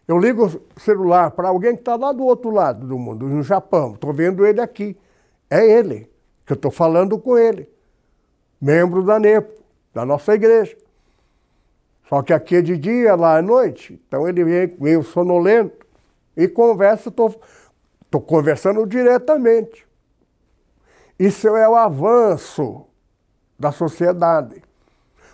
Eu 0.06 0.18
ligo 0.18 0.46
o 0.46 0.80
celular 0.80 1.30
para 1.30 1.48
alguém 1.48 1.74
que 1.74 1.80
está 1.80 1.96
lá 1.96 2.12
do 2.12 2.24
outro 2.24 2.50
lado 2.50 2.86
do 2.86 2.98
mundo, 2.98 3.26
no 3.26 3.42
Japão, 3.42 3.94
estou 3.94 4.12
vendo 4.12 4.46
ele 4.46 4.60
aqui. 4.60 4.96
É 5.50 5.66
ele, 5.66 6.10
que 6.46 6.52
eu 6.52 6.56
estou 6.56 6.70
falando 6.70 7.18
com 7.18 7.38
ele, 7.38 7.68
membro 8.60 9.02
da 9.02 9.18
NEPO, 9.18 9.62
da 9.92 10.04
nossa 10.04 10.34
igreja. 10.34 10.76
Só 12.08 12.22
que 12.22 12.32
aqui 12.32 12.56
é 12.56 12.62
de 12.62 12.76
dia, 12.76 13.14
lá 13.14 13.38
é 13.38 13.42
noite. 13.42 14.00
Então 14.06 14.28
ele 14.28 14.44
vem 14.44 14.76
meio 14.78 15.02
sonolento 15.02 15.86
e 16.36 16.46
conversa, 16.46 17.08
estou 17.08 18.20
conversando 18.20 18.86
diretamente. 18.86 19.86
Isso 21.18 21.48
é 21.56 21.68
o 21.68 21.76
avanço 21.76 22.86
da 23.58 23.70
sociedade. 23.70 24.62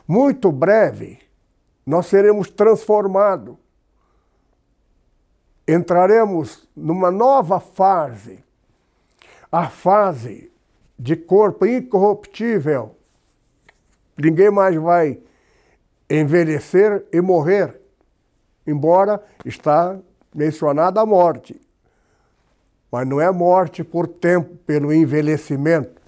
Muito 0.06 0.52
breve, 0.52 1.18
nós 1.86 2.06
seremos 2.06 2.50
transformados. 2.50 3.56
Entraremos 5.66 6.68
numa 6.74 7.10
nova 7.10 7.60
fase, 7.60 8.44
a 9.50 9.68
fase 9.68 10.52
de 10.98 11.16
corpo 11.16 11.64
incorruptível. 11.64 12.96
Ninguém 14.18 14.50
mais 14.50 14.76
vai 14.76 15.20
envelhecer 16.10 17.06
e 17.12 17.20
morrer, 17.20 17.80
embora 18.66 19.24
está 19.44 19.98
mencionada 20.34 21.00
a 21.00 21.06
morte. 21.06 21.58
Mas 22.90 23.07
não 23.07 23.20
é 23.20 23.31
morte 23.31 23.85
por 23.85 24.09
tempo, 24.09 24.57
pelo 24.66 24.92
envelhecimento. 24.92 26.00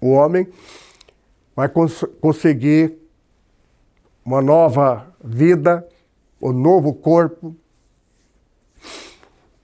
O 0.00 0.10
homem 0.10 0.48
vai 1.54 1.68
cons 1.68 2.04
conseguir 2.20 2.98
uma 4.24 4.40
nova 4.40 5.14
vida, 5.22 5.86
um 6.40 6.52
novo 6.52 6.94
corpo, 6.94 7.54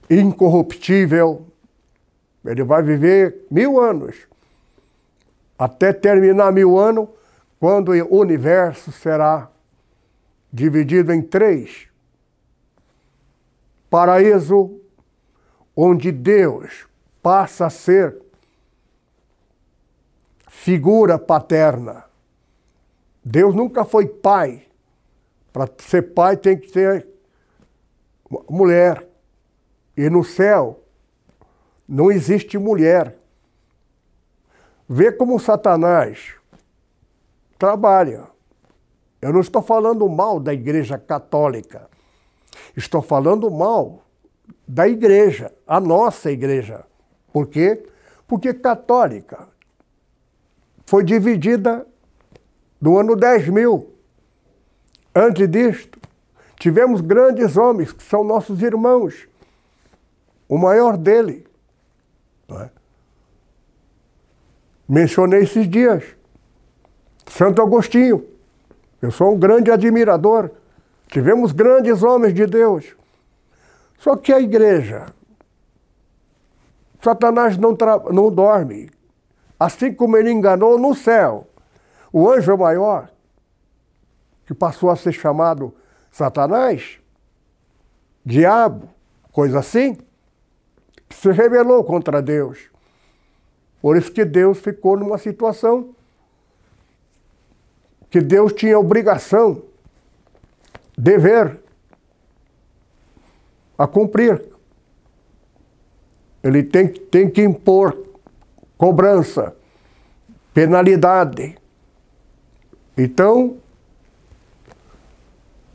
incorruptível. 0.08 1.46
Ele 2.44 2.64
vai 2.64 2.82
viver 2.82 3.46
mil 3.50 3.80
anos. 3.80 4.16
Até 5.58 5.92
terminar 5.92 6.52
mil 6.52 6.78
anos, 6.78 7.08
quando 7.58 7.92
o 7.92 8.16
universo 8.16 8.90
será 8.90 9.50
dividido 10.52 11.12
em 11.12 11.20
três: 11.22 11.86
paraíso, 13.90 14.79
onde 15.74 16.12
Deus 16.12 16.86
passa 17.22 17.66
a 17.66 17.70
ser 17.70 18.16
figura 20.48 21.18
paterna. 21.18 22.04
Deus 23.24 23.54
nunca 23.54 23.84
foi 23.84 24.06
pai. 24.06 24.66
Para 25.52 25.68
ser 25.78 26.14
pai 26.14 26.36
tem 26.36 26.58
que 26.58 26.70
ter 26.70 27.06
mulher. 28.48 29.08
E 29.96 30.08
no 30.08 30.24
céu 30.24 30.82
não 31.88 32.10
existe 32.10 32.56
mulher. 32.58 33.16
Vê 34.88 35.12
como 35.12 35.38
Satanás 35.38 36.34
trabalha. 37.58 38.26
Eu 39.20 39.32
não 39.32 39.40
estou 39.40 39.62
falando 39.62 40.08
mal 40.08 40.40
da 40.40 40.52
Igreja 40.52 40.98
Católica. 40.98 41.88
Estou 42.76 43.02
falando 43.02 43.50
mal 43.50 44.02
da 44.66 44.88
igreja, 44.88 45.52
a 45.66 45.80
nossa 45.80 46.30
igreja. 46.30 46.84
Por 47.32 47.46
quê? 47.46 47.82
Porque 48.26 48.54
católica 48.54 49.48
foi 50.86 51.04
dividida 51.04 51.86
no 52.80 52.98
ano 52.98 53.14
10 53.14 53.48
mil. 53.48 53.94
Antes 55.14 55.48
disto, 55.48 55.98
tivemos 56.58 57.00
grandes 57.00 57.56
homens 57.56 57.92
que 57.92 58.02
são 58.02 58.24
nossos 58.24 58.62
irmãos. 58.62 59.28
O 60.48 60.58
maior 60.58 60.96
dele. 60.96 61.46
É? 62.50 62.70
Mencionei 64.88 65.42
esses 65.42 65.68
dias. 65.68 66.04
Santo 67.26 67.62
Agostinho. 67.62 68.26
Eu 69.00 69.10
sou 69.10 69.34
um 69.34 69.38
grande 69.38 69.70
admirador. 69.70 70.50
Tivemos 71.06 71.52
grandes 71.52 72.02
homens 72.02 72.34
de 72.34 72.46
Deus. 72.46 72.96
Só 74.00 74.16
que 74.16 74.32
a 74.32 74.40
igreja, 74.40 75.12
Satanás 77.02 77.58
não, 77.58 77.76
não 78.10 78.32
dorme. 78.32 78.88
Assim 79.58 79.92
como 79.92 80.16
ele 80.16 80.32
enganou 80.32 80.78
no 80.78 80.94
céu 80.94 81.46
o 82.10 82.28
anjo 82.28 82.56
maior, 82.56 83.10
que 84.46 84.54
passou 84.54 84.88
a 84.88 84.96
ser 84.96 85.12
chamado 85.12 85.74
Satanás, 86.10 86.98
diabo, 88.24 88.88
coisa 89.30 89.58
assim, 89.58 89.98
se 91.10 91.30
rebelou 91.30 91.84
contra 91.84 92.22
Deus. 92.22 92.70
Por 93.82 93.98
isso 93.98 94.10
que 94.10 94.24
Deus 94.24 94.58
ficou 94.60 94.96
numa 94.96 95.18
situação 95.18 95.94
que 98.08 98.22
Deus 98.22 98.54
tinha 98.54 98.78
obrigação, 98.78 99.62
dever 100.96 101.60
a 103.80 103.86
cumprir. 103.86 104.42
Ele 106.42 106.62
tem, 106.62 106.86
tem 106.86 107.30
que 107.30 107.42
impor 107.42 107.96
cobrança, 108.76 109.56
penalidade. 110.52 111.56
Então, 112.96 113.56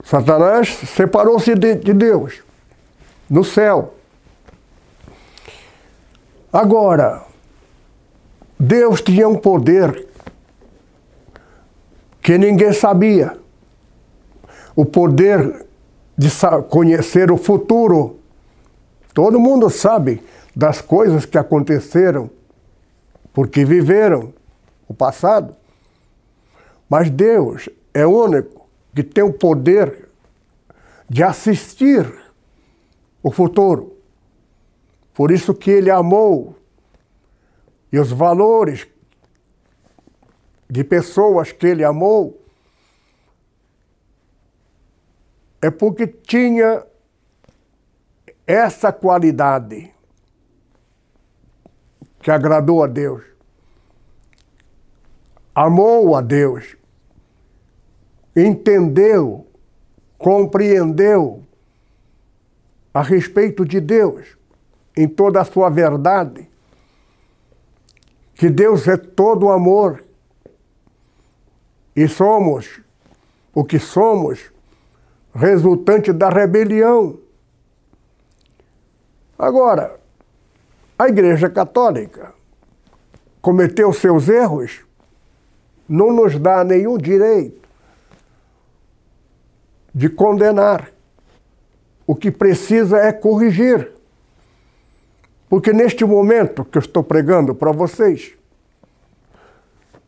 Satanás 0.03 0.69
separou-se 0.69 1.55
de, 1.55 1.73
de 1.75 1.93
Deus. 1.93 2.43
no 3.27 3.43
céu. 3.43 3.95
Agora, 6.53 7.23
Deus 8.59 9.01
tinha 9.01 9.27
um 9.27 9.35
poder 9.35 10.07
que 12.21 12.37
ninguém 12.37 12.71
sabia. 12.71 13.35
O 14.75 14.85
poder 14.85 15.65
de 16.17 16.29
conhecer 16.69 17.31
o 17.31 17.37
futuro. 17.37 18.19
Todo 19.13 19.39
mundo 19.39 19.69
sabe 19.69 20.21
das 20.55 20.81
coisas 20.81 21.25
que 21.25 21.37
aconteceram, 21.37 22.29
porque 23.33 23.65
viveram 23.65 24.33
o 24.87 24.93
passado. 24.93 25.55
Mas 26.89 27.09
Deus 27.09 27.67
é 27.93 28.05
único 28.05 28.67
que 28.93 29.03
tem 29.03 29.23
o 29.23 29.33
poder 29.33 30.09
de 31.09 31.23
assistir 31.23 32.11
o 33.21 33.31
futuro. 33.31 33.95
Por 35.13 35.31
isso 35.31 35.53
que 35.53 35.71
ele 35.71 35.89
amou 35.89 36.55
e 37.91 37.99
os 37.99 38.11
valores 38.11 38.87
de 40.69 40.83
pessoas 40.83 41.51
que 41.51 41.67
ele 41.67 41.83
amou 41.83 42.44
é 45.61 45.71
porque 45.71 46.05
tinha 46.07 46.85
essa 48.45 48.91
qualidade 48.91 49.91
que 52.21 52.31
agradou 52.31 52.83
a 52.83 52.87
Deus. 52.87 53.23
Amou 55.53 56.15
a 56.15 56.21
Deus. 56.21 56.75
Entendeu, 58.35 59.47
compreendeu 60.17 61.43
a 62.93 63.01
respeito 63.01 63.65
de 63.65 63.79
Deus 63.79 64.37
em 64.97 65.07
toda 65.07 65.41
a 65.41 65.45
sua 65.45 65.69
verdade. 65.69 66.49
Que 68.33 68.49
Deus 68.49 68.87
é 68.87 68.97
todo 68.97 69.49
amor. 69.49 70.03
E 71.95 72.07
somos 72.07 72.81
o 73.53 73.63
que 73.63 73.79
somos 73.79 74.51
resultante 75.35 76.13
da 76.13 76.29
rebelião. 76.29 77.19
Agora, 79.37 79.99
a 80.97 81.09
Igreja 81.09 81.49
Católica 81.49 82.33
cometeu 83.41 83.91
seus 83.91 84.29
erros, 84.29 84.79
não 85.87 86.13
nos 86.13 86.39
dá 86.39 86.63
nenhum 86.63 86.97
direito 86.97 87.67
de 89.93 90.07
condenar. 90.09 90.89
O 92.07 92.15
que 92.15 92.31
precisa 92.31 92.97
é 92.99 93.11
corrigir. 93.11 93.91
Porque 95.49 95.73
neste 95.73 96.05
momento 96.05 96.63
que 96.63 96.77
eu 96.77 96.81
estou 96.81 97.03
pregando 97.03 97.53
para 97.53 97.71
vocês, 97.71 98.33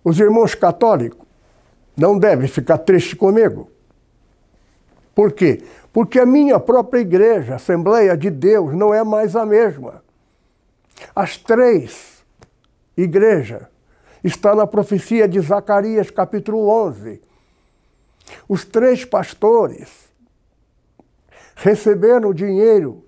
os 0.03 0.19
irmãos 0.19 0.55
católicos 0.55 1.25
não 1.95 2.17
devem 2.17 2.47
ficar 2.47 2.77
tristes 2.77 3.13
comigo. 3.13 3.69
Por 5.17 5.31
quê? 5.31 5.63
Porque 5.91 6.19
a 6.19 6.27
minha 6.27 6.59
própria 6.59 6.99
igreja, 6.99 7.55
Assembleia 7.55 8.15
de 8.15 8.29
Deus, 8.29 8.75
não 8.75 8.93
é 8.93 9.03
mais 9.03 9.35
a 9.35 9.47
mesma. 9.47 10.03
As 11.15 11.37
três 11.37 12.23
igrejas 12.95 13.63
está 14.23 14.53
na 14.53 14.67
profecia 14.67 15.27
de 15.27 15.39
Zacarias, 15.39 16.11
capítulo 16.11 16.69
11. 16.69 17.19
Os 18.47 18.63
três 18.63 19.05
pastores 19.05 19.89
receberam 21.55 22.31
dinheiro 22.31 23.03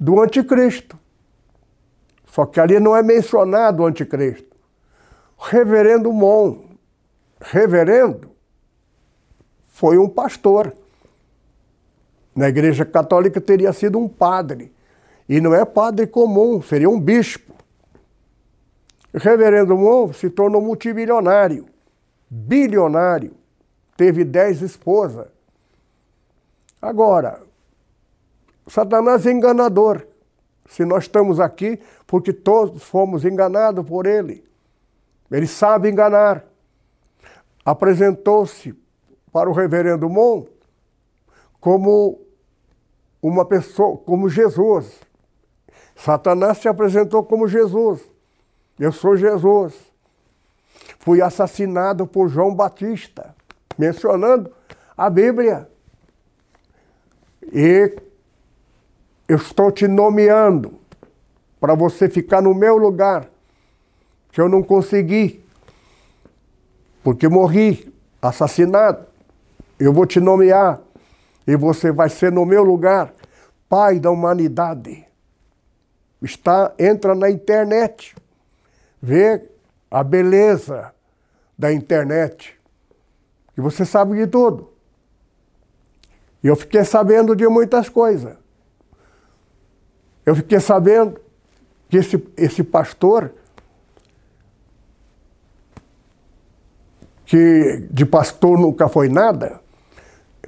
do 0.00 0.22
anticristo. 0.22 0.98
Só 2.24 2.46
que 2.46 2.58
ali 2.58 2.80
não 2.80 2.96
é 2.96 3.02
mencionado 3.02 3.82
o 3.82 3.86
anticristo. 3.86 4.56
O 5.36 5.42
reverendo 5.42 6.10
Mon, 6.10 6.62
reverendo, 7.38 8.31
foi 9.72 9.98
um 9.98 10.08
pastor. 10.08 10.72
Na 12.36 12.48
Igreja 12.48 12.84
Católica 12.84 13.40
teria 13.40 13.72
sido 13.72 13.98
um 13.98 14.06
padre. 14.06 14.72
E 15.28 15.40
não 15.40 15.54
é 15.54 15.64
padre 15.64 16.06
comum, 16.06 16.62
seria 16.62 16.88
um 16.88 17.00
bispo. 17.00 17.52
Reverendo 19.14 19.76
Mon 19.76 20.12
se 20.12 20.30
tornou 20.30 20.60
multimilionário, 20.60 21.66
bilionário, 22.30 23.32
teve 23.96 24.24
dez 24.24 24.62
esposas. 24.62 25.28
Agora, 26.80 27.42
Satanás 28.66 29.26
é 29.26 29.32
enganador. 29.32 30.06
Se 30.66 30.84
nós 30.84 31.04
estamos 31.04 31.40
aqui, 31.40 31.80
porque 32.06 32.32
todos 32.32 32.82
fomos 32.82 33.24
enganados 33.24 33.86
por 33.86 34.06
ele. 34.06 34.44
Ele 35.30 35.46
sabe 35.46 35.90
enganar. 35.90 36.44
Apresentou-se 37.64 38.81
para 39.32 39.48
o 39.48 39.52
reverendo 39.52 40.08
Mon 40.08 40.44
como 41.58 42.20
uma 43.22 43.44
pessoa, 43.44 43.96
como 43.98 44.28
Jesus. 44.28 45.00
Satanás 45.94 46.58
se 46.58 46.68
apresentou 46.68 47.22
como 47.24 47.46
Jesus. 47.46 48.00
Eu 48.78 48.90
sou 48.90 49.16
Jesus. 49.16 49.74
Fui 50.98 51.22
assassinado 51.22 52.06
por 52.06 52.28
João 52.28 52.54
Batista, 52.54 53.34
mencionando 53.78 54.52
a 54.96 55.08
Bíblia. 55.08 55.68
E 57.52 57.96
eu 59.28 59.36
estou 59.36 59.70
te 59.70 59.86
nomeando 59.86 60.74
para 61.60 61.74
você 61.74 62.08
ficar 62.08 62.42
no 62.42 62.54
meu 62.54 62.76
lugar, 62.76 63.28
que 64.32 64.40
eu 64.40 64.48
não 64.48 64.64
consegui, 64.64 65.44
porque 67.04 67.28
morri 67.28 67.92
assassinado 68.20 69.11
eu 69.78 69.92
vou 69.92 70.06
te 70.06 70.20
nomear 70.20 70.80
e 71.46 71.56
você 71.56 71.90
vai 71.90 72.08
ser 72.08 72.30
no 72.30 72.44
meu 72.44 72.62
lugar 72.62 73.12
pai 73.72 73.98
da 73.98 74.10
humanidade. 74.10 75.06
Está 76.20 76.74
entra 76.78 77.14
na 77.14 77.30
internet, 77.30 78.14
vê 79.00 79.48
a 79.90 80.04
beleza 80.04 80.94
da 81.58 81.72
internet, 81.72 82.54
e 83.56 83.62
você 83.62 83.86
sabe 83.86 84.14
de 84.16 84.26
tudo. 84.26 84.70
E 86.44 86.48
eu 86.48 86.56
fiquei 86.56 86.84
sabendo 86.84 87.34
de 87.34 87.48
muitas 87.48 87.88
coisas. 87.88 88.36
Eu 90.26 90.36
fiquei 90.36 90.60
sabendo 90.60 91.18
que 91.88 91.96
esse, 91.96 92.22
esse 92.36 92.62
pastor, 92.62 93.32
que 97.24 97.88
de 97.90 98.04
pastor 98.04 98.58
nunca 98.58 98.86
foi 98.86 99.08
nada, 99.08 99.61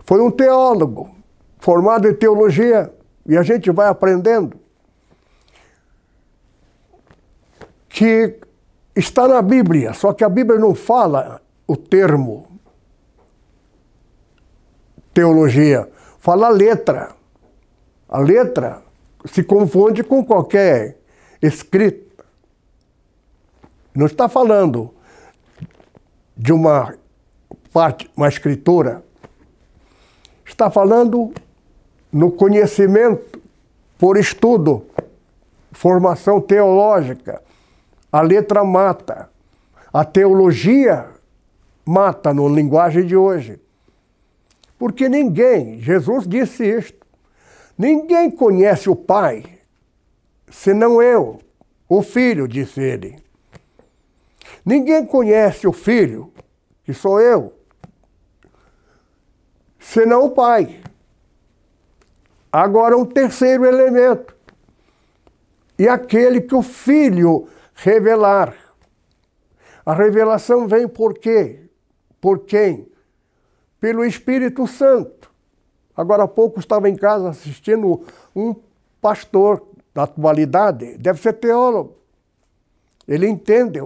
foi 0.05 0.21
um 0.21 0.31
teólogo, 0.31 1.15
formado 1.59 2.09
em 2.09 2.15
teologia, 2.15 2.93
e 3.27 3.37
a 3.37 3.43
gente 3.43 3.71
vai 3.71 3.89
aprendendo 3.89 4.59
que 7.89 8.39
está 8.95 9.27
na 9.27 9.41
Bíblia, 9.41 9.95
só 9.95 10.13
que 10.13 10.23
a 10.23 10.29
Bíblia 10.29 10.59
não 10.59 10.75
fala 10.75 11.41
o 11.67 11.77
termo 11.77 12.47
teologia, 15.15 15.89
fala 16.19 16.49
a 16.49 16.51
letra. 16.51 17.15
A 18.09 18.19
letra 18.19 18.83
se 19.25 19.43
confunde 19.43 20.03
com 20.03 20.25
qualquer 20.25 20.99
escrita. 21.41 22.25
Não 23.95 24.07
está 24.07 24.29
falando 24.29 24.93
de 26.37 26.53
uma 26.53 26.95
parte, 27.73 28.11
uma 28.17 28.29
escritura 28.29 29.05
está 30.45 30.71
falando 30.71 31.33
no 32.13 32.31
conhecimento 32.31 33.41
por 33.99 34.17
estudo, 34.17 34.87
formação 35.73 36.41
teológica. 36.41 37.43
A 38.13 38.21
letra 38.21 38.65
mata. 38.65 39.29
A 39.93 40.05
teologia 40.05 41.09
mata 41.85 42.33
no 42.33 42.49
linguagem 42.49 43.05
de 43.07 43.17
hoje. 43.17 43.61
Porque 44.79 45.09
ninguém, 45.09 45.81
Jesus 45.81 46.27
disse 46.27 46.65
isto, 46.65 47.07
ninguém 47.79 48.31
conhece 48.31 48.91
o 48.91 48.97
Pai 48.97 49.45
senão 50.55 51.03
eu, 51.03 51.41
o 51.89 52.03
Filho, 52.03 52.47
disse 52.47 52.81
ele. 52.81 53.17
Ninguém 54.65 55.05
conhece 55.05 55.67
o 55.67 55.73
Filho, 55.73 56.33
que 56.85 56.95
sou 56.95 57.21
eu, 57.21 57.53
senão 59.85 60.25
o 60.25 60.31
Pai. 60.31 60.81
Agora, 62.51 62.97
um 62.97 63.05
terceiro 63.05 63.67
elemento. 63.67 64.35
E 65.79 65.87
aquele 65.87 66.41
que 66.41 66.55
o 66.55 66.63
Filho 66.63 67.49
revelar. 67.75 68.55
A 69.85 69.93
revelação 69.93 70.67
vem 70.67 70.89
por 70.89 71.19
quê? 71.19 71.69
Por 72.21 72.41
quem? 72.41 72.91
Pelo 73.79 74.05
Espírito 74.05 74.67
Santo. 74.67 75.31
Agora 75.95 76.23
há 76.23 76.29
pouco 76.29 76.59
estava 76.59 76.89
em 76.89 76.97
casa 76.97 77.29
assistindo 77.29 78.05
um 78.35 78.55
pastor 79.01 79.63
da 79.93 80.05
atualidade, 80.05 80.97
deve 80.97 81.21
ser 81.21 81.35
teólogo. 81.35 81.99
Ele 83.07 83.29
entende 83.29 83.81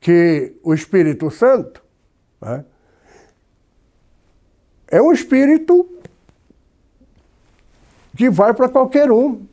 que 0.00 0.56
o 0.62 0.72
Espírito 0.72 1.30
Santo 1.30 1.82
né, 2.40 2.64
é 4.88 5.00
um 5.00 5.12
espírito 5.12 5.88
que 8.16 8.30
vai 8.30 8.54
para 8.54 8.68
qualquer 8.68 9.10
um. 9.10 9.46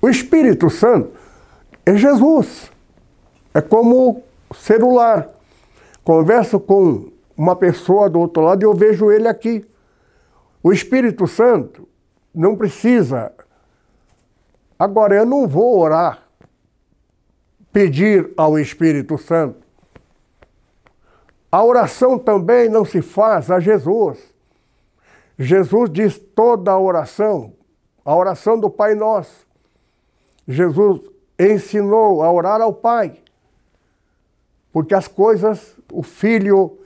O 0.00 0.08
Espírito 0.08 0.68
Santo 0.68 1.12
é 1.86 1.94
Jesus. 1.94 2.70
É 3.54 3.60
como 3.60 4.24
celular. 4.52 5.28
Converso 6.02 6.58
com 6.58 7.12
uma 7.36 7.54
pessoa 7.54 8.10
do 8.10 8.18
outro 8.18 8.42
lado 8.42 8.62
e 8.62 8.66
eu 8.66 8.74
vejo 8.74 9.12
ele 9.12 9.28
aqui. 9.28 9.64
O 10.60 10.72
Espírito 10.72 11.26
Santo 11.28 11.88
não 12.34 12.56
precisa. 12.56 13.32
Agora, 14.76 15.14
eu 15.14 15.24
não 15.24 15.46
vou 15.46 15.78
orar, 15.78 16.26
pedir 17.72 18.32
ao 18.36 18.58
Espírito 18.58 19.16
Santo. 19.16 19.61
A 21.52 21.62
oração 21.62 22.18
também 22.18 22.70
não 22.70 22.82
se 22.82 23.02
faz 23.02 23.50
a 23.50 23.60
Jesus. 23.60 24.18
Jesus 25.38 25.90
diz 25.90 26.18
toda 26.18 26.72
a 26.72 26.80
oração, 26.80 27.52
a 28.02 28.16
oração 28.16 28.58
do 28.58 28.70
Pai 28.70 28.94
Nosso. 28.94 29.46
Jesus 30.48 31.02
ensinou 31.38 32.22
a 32.22 32.32
orar 32.32 32.62
ao 32.62 32.72
Pai. 32.72 33.18
Porque 34.72 34.94
as 34.94 35.06
coisas, 35.06 35.76
o 35.92 36.02
filho 36.02 36.78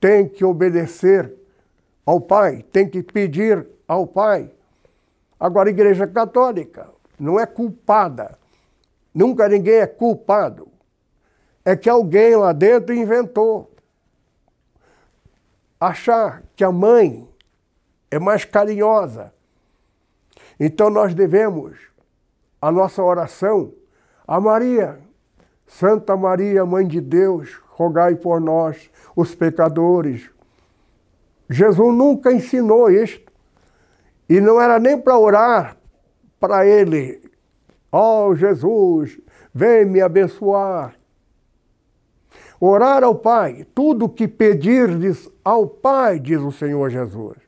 tem 0.00 0.28
que 0.28 0.44
obedecer 0.44 1.32
ao 2.04 2.20
pai, 2.20 2.64
tem 2.72 2.88
que 2.88 3.02
pedir 3.04 3.64
ao 3.86 4.06
pai. 4.06 4.50
Agora, 5.38 5.68
a 5.68 5.70
Igreja 5.70 6.08
Católica 6.08 6.88
não 7.18 7.38
é 7.38 7.46
culpada. 7.46 8.36
Nunca 9.14 9.48
ninguém 9.48 9.76
é 9.76 9.86
culpado. 9.86 10.66
É 11.64 11.76
que 11.76 11.88
alguém 11.88 12.34
lá 12.34 12.52
dentro 12.52 12.94
inventou. 12.94 13.69
Achar 15.80 16.42
que 16.54 16.62
a 16.62 16.70
mãe 16.70 17.28
é 18.10 18.18
mais 18.18 18.44
carinhosa. 18.44 19.32
Então 20.58 20.90
nós 20.90 21.14
devemos 21.14 21.78
a 22.60 22.70
nossa 22.70 23.02
oração 23.02 23.72
a 24.30 24.40
Maria. 24.40 25.00
Santa 25.66 26.16
Maria, 26.16 26.64
Mãe 26.64 26.86
de 26.86 27.00
Deus, 27.00 27.60
rogai 27.68 28.14
por 28.14 28.40
nós, 28.40 28.90
os 29.16 29.34
pecadores. 29.34 30.30
Jesus 31.48 31.92
nunca 31.96 32.32
ensinou 32.32 32.88
isto. 32.88 33.32
E 34.28 34.40
não 34.40 34.60
era 34.60 34.78
nem 34.78 34.96
para 34.96 35.18
orar 35.18 35.76
para 36.38 36.64
ele. 36.64 37.20
Ó 37.90 38.28
oh, 38.28 38.34
Jesus, 38.36 39.20
vem 39.52 39.84
me 39.84 40.00
abençoar. 40.00 40.94
Orar 42.60 43.02
ao 43.02 43.14
Pai, 43.14 43.66
tudo 43.74 44.06
que 44.06 44.28
pedirdes 44.28 45.30
ao 45.42 45.66
Pai, 45.66 46.18
diz 46.18 46.40
o 46.40 46.52
Senhor 46.52 46.90
Jesus. 46.90 47.38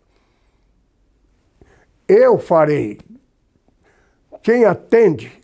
Eu 2.08 2.38
farei. 2.38 2.98
Quem 4.42 4.64
atende 4.64 5.40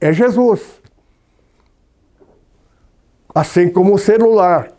é 0.00 0.12
Jesus. 0.12 0.80
Assim 3.34 3.68
como 3.68 3.94
o 3.94 3.98
celular. 3.98 4.72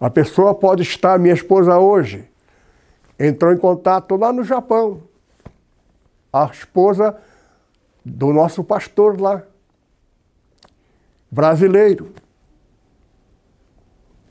A 0.00 0.10
pessoa 0.10 0.52
pode 0.52 0.82
estar, 0.82 1.18
minha 1.18 1.32
esposa 1.32 1.78
hoje, 1.78 2.28
entrou 3.18 3.52
em 3.52 3.56
contato 3.56 4.16
lá 4.16 4.32
no 4.32 4.42
Japão. 4.42 5.02
A 6.32 6.46
esposa 6.46 7.16
do 8.04 8.32
nosso 8.32 8.62
pastor 8.62 9.20
lá, 9.20 9.42
brasileiro. 11.36 12.12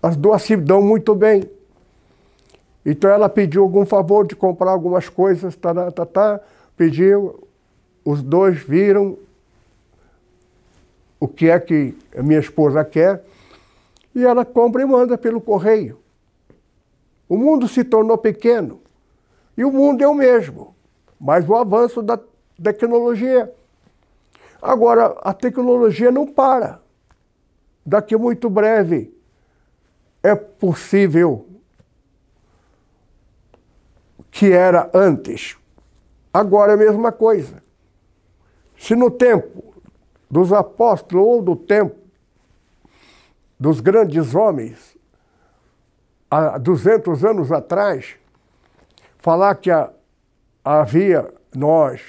As 0.01 0.15
duas 0.17 0.41
se 0.41 0.55
dão 0.55 0.81
muito 0.81 1.13
bem. 1.13 1.47
Então 2.83 3.11
ela 3.11 3.29
pediu 3.29 3.61
algum 3.61 3.85
favor 3.85 4.25
de 4.25 4.35
comprar 4.35 4.71
algumas 4.71 5.07
coisas, 5.07 5.55
tá, 5.55 5.71
tá, 5.71 5.91
tá, 5.91 6.05
tá 6.05 6.41
pediu, 6.75 7.47
os 8.03 8.23
dois 8.23 8.57
viram, 8.57 9.19
o 11.19 11.27
que 11.27 11.47
é 11.47 11.59
que 11.59 11.95
a 12.17 12.23
minha 12.23 12.39
esposa 12.39 12.83
quer, 12.83 13.23
e 14.13 14.23
ela 14.23 14.43
compra 14.43 14.81
e 14.81 14.85
manda 14.85 15.15
pelo 15.15 15.39
correio. 15.39 15.99
O 17.29 17.37
mundo 17.37 17.67
se 17.67 17.83
tornou 17.83 18.17
pequeno 18.17 18.79
e 19.55 19.63
o 19.63 19.71
mundo 19.71 20.03
é 20.03 20.07
o 20.07 20.13
mesmo, 20.13 20.75
mas 21.19 21.47
o 21.47 21.55
avanço 21.55 22.01
da 22.01 22.19
tecnologia. 22.61 23.51
Agora, 24.59 25.17
a 25.21 25.33
tecnologia 25.33 26.11
não 26.11 26.25
para. 26.25 26.84
Daqui 27.85 28.17
muito 28.17 28.49
breve 28.49 29.13
é 30.23 30.33
possível 30.33 31.47
que 34.31 34.51
era 34.51 34.89
antes. 34.93 35.55
Agora 36.33 36.71
é 36.71 36.75
a 36.75 36.77
mesma 36.77 37.11
coisa. 37.11 37.61
Se 38.77 38.95
no 38.95 39.09
tempo 39.09 39.75
dos 40.29 40.51
apóstolos 40.51 41.25
ou 41.25 41.41
do 41.41 41.55
tempo 41.55 41.95
dos 43.57 43.79
grandes 43.79 44.35
homens, 44.35 44.97
há 46.29 46.57
200 46.57 47.23
anos 47.23 47.51
atrás, 47.51 48.15
falar 49.17 49.55
que 49.55 49.69
havia 50.63 51.33
nós, 51.55 52.01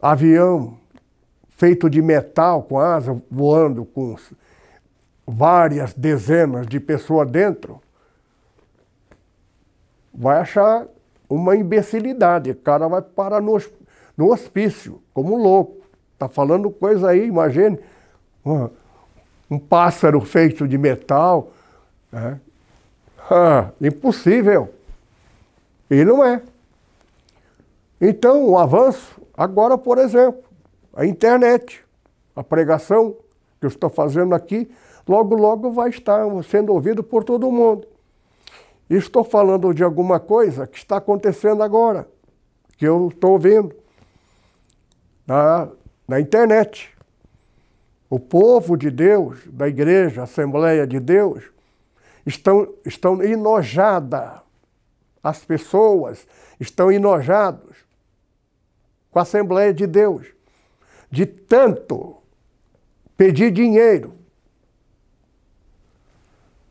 avião 0.00 0.79
feito 1.60 1.90
de 1.90 2.00
metal, 2.00 2.62
com 2.62 2.78
asa, 2.78 3.22
voando 3.30 3.84
com 3.84 4.16
várias 5.26 5.92
dezenas 5.92 6.66
de 6.66 6.80
pessoas 6.80 7.30
dentro, 7.30 7.82
vai 10.12 10.38
achar 10.38 10.86
uma 11.28 11.54
imbecilidade. 11.54 12.50
O 12.52 12.56
cara 12.56 12.88
vai 12.88 13.02
parar 13.02 13.42
no, 13.42 13.60
no 14.16 14.32
hospício, 14.32 15.02
como 15.12 15.36
louco. 15.36 15.82
Está 16.14 16.30
falando 16.30 16.70
coisa 16.70 17.10
aí, 17.10 17.26
imagine. 17.26 17.78
Um 19.50 19.58
pássaro 19.58 20.18
feito 20.22 20.66
de 20.66 20.78
metal. 20.78 21.52
Né? 22.10 22.40
Ah, 23.30 23.68
impossível. 23.78 24.72
E 25.90 26.06
não 26.06 26.24
é. 26.24 26.40
Então, 28.00 28.48
o 28.48 28.56
avanço, 28.56 29.20
agora, 29.36 29.76
por 29.76 29.98
exemplo, 29.98 30.49
a 30.94 31.06
internet, 31.06 31.82
a 32.34 32.42
pregação 32.42 33.16
que 33.58 33.66
eu 33.66 33.68
estou 33.68 33.90
fazendo 33.90 34.34
aqui, 34.34 34.70
logo, 35.06 35.34
logo 35.34 35.70
vai 35.72 35.90
estar 35.90 36.24
sendo 36.44 36.72
ouvido 36.72 37.02
por 37.02 37.24
todo 37.24 37.50
mundo. 37.50 37.86
E 38.88 38.94
estou 38.94 39.22
falando 39.22 39.72
de 39.72 39.84
alguma 39.84 40.18
coisa 40.18 40.66
que 40.66 40.78
está 40.78 40.96
acontecendo 40.96 41.62
agora, 41.62 42.08
que 42.76 42.86
eu 42.86 43.08
estou 43.08 43.32
ouvindo. 43.32 43.74
Ah, 45.28 45.68
na 46.10 46.18
internet. 46.18 46.90
O 48.10 48.18
povo 48.18 48.76
de 48.76 48.90
Deus, 48.90 49.46
da 49.46 49.68
igreja, 49.68 50.24
Assembleia 50.24 50.84
de 50.84 50.98
Deus, 50.98 51.44
estão, 52.26 52.74
estão 52.84 53.22
enojadas. 53.22 54.40
As 55.22 55.44
pessoas 55.44 56.26
estão 56.58 56.90
enojados 56.90 57.76
com 59.12 59.20
a 59.20 59.22
Assembleia 59.22 59.72
de 59.72 59.86
Deus, 59.86 60.26
de 61.10 61.26
tanto 61.26 62.16
pedir 63.16 63.50
dinheiro. 63.50 64.14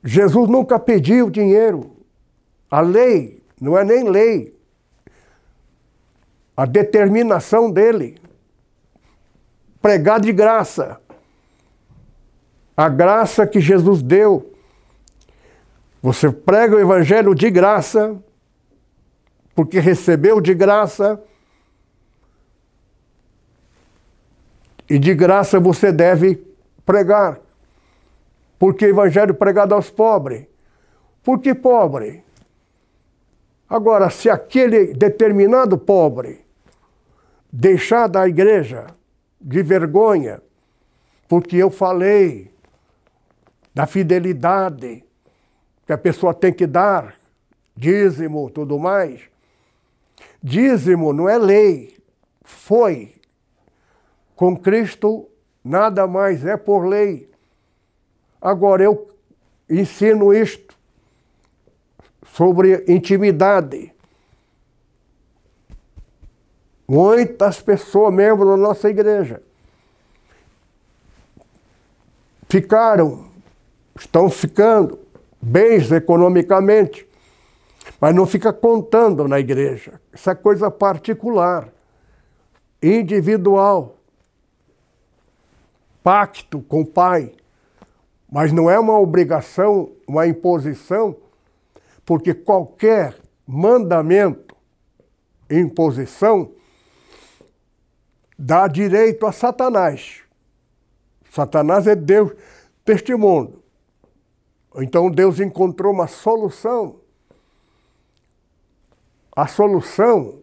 Jesus 0.03 0.49
nunca 0.49 0.79
pediu 0.79 1.29
dinheiro. 1.29 1.97
A 2.71 2.79
lei 2.79 3.43
não 3.59 3.77
é 3.77 3.83
nem 3.83 4.09
lei. 4.09 4.57
A 6.55 6.65
determinação 6.65 7.71
dele 7.71 8.17
pregar 9.81 10.19
de 10.19 10.31
graça. 10.31 10.99
A 12.75 12.87
graça 12.87 13.45
que 13.45 13.59
Jesus 13.59 14.01
deu. 14.01 14.53
Você 16.01 16.31
prega 16.31 16.75
o 16.75 16.79
evangelho 16.79 17.35
de 17.35 17.49
graça, 17.49 18.15
porque 19.53 19.79
recebeu 19.79 20.39
de 20.39 20.53
graça. 20.53 21.21
E 24.89 24.97
de 24.97 25.13
graça 25.13 25.59
você 25.59 25.91
deve 25.91 26.43
pregar. 26.85 27.39
Porque 28.57 28.85
o 28.85 28.89
evangelho 28.89 29.33
pregado 29.33 29.75
aos 29.75 29.89
pobres. 29.89 30.45
Por 31.23 31.39
que 31.39 31.53
pobre? 31.53 32.23
Agora, 33.69 34.09
se 34.09 34.29
aquele 34.29 34.93
determinado 34.93 35.77
pobre 35.77 36.43
deixar 37.51 38.07
da 38.07 38.27
igreja, 38.27 38.87
de 39.39 39.61
vergonha, 39.61 40.41
porque 41.27 41.55
eu 41.57 41.69
falei 41.69 42.51
da 43.73 43.85
fidelidade 43.85 45.03
que 45.85 45.93
a 45.93 45.97
pessoa 45.97 46.33
tem 46.33 46.51
que 46.51 46.67
dar, 46.67 47.15
dízimo, 47.75 48.49
tudo 48.49 48.77
mais. 48.77 49.21
Dízimo 50.41 51.13
não 51.13 51.29
é 51.29 51.37
lei, 51.37 51.97
foi. 52.43 53.13
Com 54.39 54.55
Cristo, 54.55 55.27
nada 55.61 56.07
mais 56.07 56.45
é 56.45 56.55
por 56.55 56.85
lei. 56.85 57.29
Agora, 58.39 58.81
eu 58.81 59.09
ensino 59.69 60.33
isto 60.33 60.73
sobre 62.25 62.85
intimidade. 62.87 63.93
Muitas 66.87 67.59
pessoas, 67.59 68.13
membros 68.13 68.47
da 68.47 68.55
nossa 68.55 68.89
igreja, 68.89 69.43
ficaram, 72.47 73.29
estão 73.99 74.29
ficando 74.29 74.99
bens 75.41 75.91
economicamente, 75.91 77.05
mas 77.99 78.15
não 78.15 78.25
fica 78.25 78.53
contando 78.53 79.27
na 79.27 79.37
igreja. 79.37 79.99
Isso 80.13 80.29
é 80.29 80.33
coisa 80.33 80.71
particular, 80.71 81.67
individual. 82.81 83.98
Pacto 86.03 86.61
com 86.61 86.81
o 86.81 86.85
Pai. 86.85 87.33
Mas 88.31 88.51
não 88.51 88.69
é 88.69 88.79
uma 88.79 88.99
obrigação, 88.99 89.91
uma 90.07 90.27
imposição, 90.27 91.15
porque 92.05 92.33
qualquer 92.33 93.15
mandamento, 93.45 94.55
imposição, 95.49 96.51
dá 98.37 98.67
direito 98.67 99.25
a 99.25 99.31
Satanás. 99.31 100.21
Satanás 101.31 101.87
é 101.87 101.95
Deus 101.95 102.31
deste 102.85 103.15
mundo. 103.15 103.63
Então 104.75 105.09
Deus 105.09 105.39
encontrou 105.39 105.93
uma 105.93 106.07
solução. 106.07 106.99
A 109.35 109.47
solução 109.47 110.41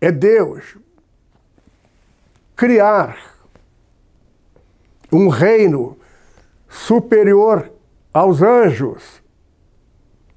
é 0.00 0.10
Deus 0.10 0.76
criar 2.56 3.31
um 5.12 5.28
reino 5.28 5.98
superior 6.68 7.70
aos 8.12 8.40
anjos. 8.40 9.22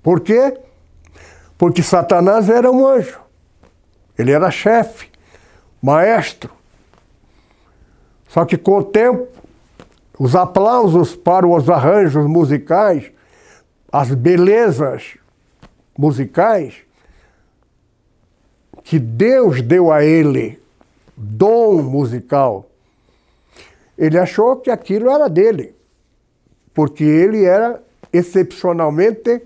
Por 0.03 0.19
quê? 0.19 0.57
Porque 1.57 1.81
Satanás 1.81 2.49
era 2.49 2.69
um 2.69 2.85
anjo. 2.85 3.19
Ele 4.17 4.31
era 4.31 4.51
chefe, 4.51 5.09
maestro. 5.81 6.51
Só 8.27 8.43
que 8.43 8.57
com 8.57 8.79
o 8.79 8.83
tempo 8.83 9.27
os 10.19 10.35
aplausos 10.35 11.15
para 11.15 11.47
os 11.47 11.69
arranjos 11.69 12.25
musicais, 12.27 13.11
as 13.91 14.13
belezas 14.13 15.17
musicais 15.97 16.75
que 18.83 18.99
Deus 18.99 19.61
deu 19.61 19.91
a 19.91 20.03
ele, 20.03 20.61
dom 21.17 21.81
musical. 21.81 22.69
Ele 23.97 24.17
achou 24.17 24.57
que 24.57 24.69
aquilo 24.69 25.09
era 25.09 25.27
dele, 25.27 25.75
porque 26.73 27.03
ele 27.03 27.45
era 27.45 27.81
excepcionalmente 28.11 29.41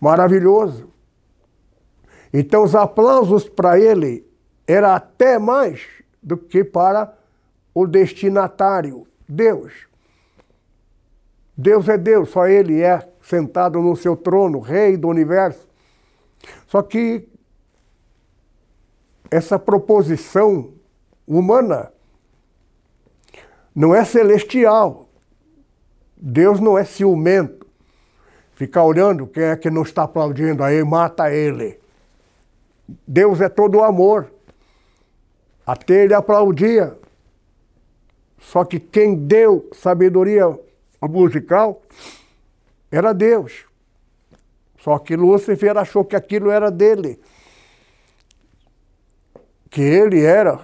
maravilhoso. 0.00 0.88
Então 2.32 2.62
os 2.62 2.74
aplausos 2.74 3.48
para 3.48 3.78
ele 3.78 4.26
era 4.66 4.94
até 4.94 5.38
mais 5.38 5.80
do 6.22 6.36
que 6.36 6.62
para 6.62 7.16
o 7.74 7.86
destinatário, 7.86 9.06
Deus. 9.28 9.88
Deus 11.56 11.88
é 11.88 11.98
Deus, 11.98 12.28
só 12.28 12.46
Ele 12.46 12.82
é 12.82 13.08
sentado 13.20 13.82
no 13.82 13.96
seu 13.96 14.16
trono, 14.16 14.60
Rei 14.60 14.96
do 14.96 15.08
universo. 15.08 15.66
Só 16.68 16.82
que 16.82 17.28
essa 19.28 19.58
proposição 19.58 20.72
humana 21.26 21.92
não 23.78 23.94
é 23.94 24.04
celestial. 24.04 25.08
Deus 26.16 26.58
não 26.58 26.76
é 26.76 26.84
ciumento. 26.84 27.64
Ficar 28.56 28.82
olhando 28.82 29.24
quem 29.24 29.44
é 29.44 29.56
que 29.56 29.70
não 29.70 29.82
está 29.82 30.02
aplaudindo 30.02 30.64
aí, 30.64 30.82
mata 30.82 31.32
ele. 31.32 31.78
Deus 33.06 33.40
é 33.40 33.48
todo 33.48 33.84
amor. 33.84 34.32
Até 35.64 36.02
ele 36.02 36.12
aplaudia. 36.12 36.98
Só 38.40 38.64
que 38.64 38.80
quem 38.80 39.14
deu 39.14 39.70
sabedoria 39.72 40.58
musical 41.00 41.80
era 42.90 43.12
Deus. 43.12 43.64
Só 44.80 44.98
que 44.98 45.14
Lúcifer 45.14 45.78
achou 45.78 46.04
que 46.04 46.16
aquilo 46.16 46.50
era 46.50 46.68
dele. 46.68 47.20
Que 49.70 49.82
ele 49.82 50.24
era 50.24 50.58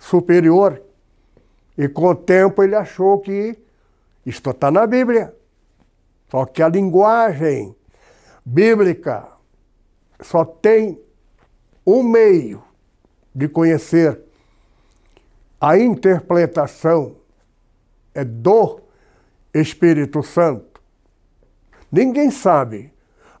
superior. 0.00 0.80
E 1.82 1.88
com 1.88 2.06
o 2.06 2.14
tempo 2.14 2.62
ele 2.62 2.76
achou 2.76 3.18
que 3.18 3.58
isto 4.24 4.50
está 4.50 4.70
na 4.70 4.86
Bíblia. 4.86 5.34
Só 6.30 6.46
que 6.46 6.62
a 6.62 6.68
linguagem 6.68 7.74
bíblica 8.44 9.26
só 10.20 10.44
tem 10.44 11.02
um 11.84 12.04
meio 12.04 12.62
de 13.34 13.48
conhecer 13.48 14.20
a 15.60 15.76
interpretação 15.76 17.16
é 18.14 18.24
do 18.24 18.80
Espírito 19.52 20.22
Santo. 20.22 20.80
Ninguém 21.90 22.30
sabe 22.30 22.92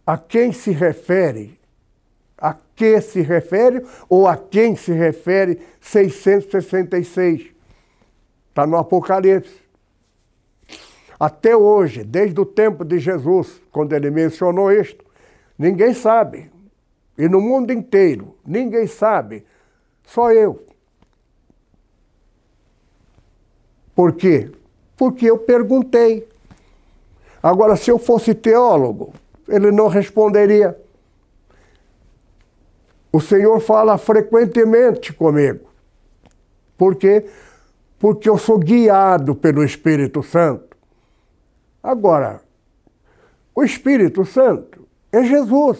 a 0.04 0.18
quem 0.18 0.50
se 0.52 0.72
refere, 0.72 1.60
a 2.36 2.56
que 2.74 3.00
se 3.00 3.20
refere 3.20 3.86
ou 4.08 4.26
a 4.26 4.36
quem 4.36 4.74
se 4.74 4.92
refere 4.92 5.60
666. 5.80 7.51
Está 8.52 8.66
no 8.66 8.76
Apocalipse. 8.76 9.62
Até 11.18 11.56
hoje, 11.56 12.04
desde 12.04 12.38
o 12.38 12.44
tempo 12.44 12.84
de 12.84 12.98
Jesus, 12.98 13.62
quando 13.72 13.94
ele 13.94 14.10
mencionou 14.10 14.70
isto, 14.70 15.02
ninguém 15.58 15.94
sabe. 15.94 16.52
E 17.16 17.26
no 17.30 17.40
mundo 17.40 17.72
inteiro, 17.72 18.36
ninguém 18.44 18.86
sabe, 18.86 19.46
só 20.04 20.30
eu. 20.32 20.66
Por 23.94 24.12
quê? 24.12 24.50
Porque 24.98 25.30
eu 25.30 25.38
perguntei. 25.38 26.28
Agora, 27.42 27.74
se 27.74 27.90
eu 27.90 27.98
fosse 27.98 28.34
teólogo, 28.34 29.14
ele 29.48 29.70
não 29.70 29.88
responderia. 29.88 30.78
O 33.10 33.18
Senhor 33.18 33.58
fala 33.60 33.96
frequentemente 33.96 35.10
comigo. 35.14 35.70
Por 36.76 36.96
quê? 36.96 37.20
Porque 37.22 37.51
eu 38.28 38.36
sou 38.36 38.58
guiado 38.58 39.32
pelo 39.36 39.62
Espírito 39.62 40.24
Santo. 40.24 40.76
Agora, 41.80 42.42
o 43.54 43.62
Espírito 43.62 44.24
Santo 44.24 44.88
é 45.12 45.22
Jesus, 45.22 45.78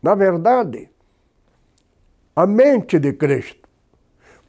na 0.00 0.14
verdade, 0.14 0.88
a 2.36 2.46
mente 2.46 3.00
de 3.00 3.12
Cristo. 3.12 3.68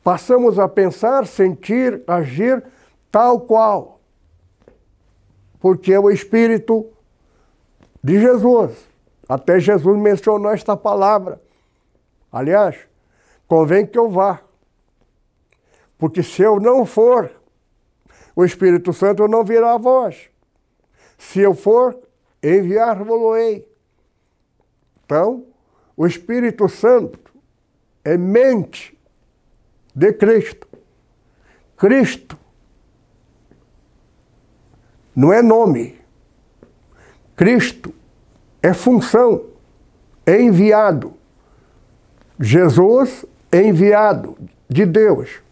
Passamos 0.03 0.59
a 0.59 0.67
pensar, 0.67 1.25
sentir, 1.25 2.03
agir 2.05 2.63
tal 3.11 3.41
qual. 3.41 3.99
Porque 5.59 5.93
é 5.93 5.99
o 5.99 6.11
Espírito 6.11 6.85
de 8.03 8.19
Jesus. 8.19 8.77
Até 9.27 9.59
Jesus 9.59 9.97
mencionou 9.97 10.51
esta 10.51 10.77
palavra. 10.77 11.41
Aliás, 12.31 12.77
convém 13.47 13.87
que 13.87 13.97
eu 13.97 14.07
vá. 14.07 14.41
Porque 16.01 16.23
se 16.23 16.41
eu 16.41 16.59
não 16.59 16.83
for, 16.83 17.29
o 18.35 18.43
Espírito 18.43 18.91
Santo 18.91 19.27
não 19.27 19.43
virá 19.43 19.75
a 19.75 19.77
voz. 19.77 20.31
Se 21.15 21.41
eu 21.41 21.53
for, 21.53 21.95
enviar-vos-ei. 22.41 23.71
Então, 25.05 25.45
o 25.95 26.07
Espírito 26.07 26.67
Santo 26.67 27.31
é 28.03 28.17
mente 28.17 28.97
de 29.93 30.11
Cristo. 30.13 30.67
Cristo 31.77 32.35
não 35.15 35.31
é 35.31 35.43
nome. 35.43 36.01
Cristo 37.35 37.93
é 38.59 38.73
função, 38.73 39.45
é 40.25 40.41
enviado. 40.41 41.13
Jesus 42.39 43.23
é 43.51 43.61
enviado 43.61 44.35
de 44.67 44.83
Deus. 44.83 45.43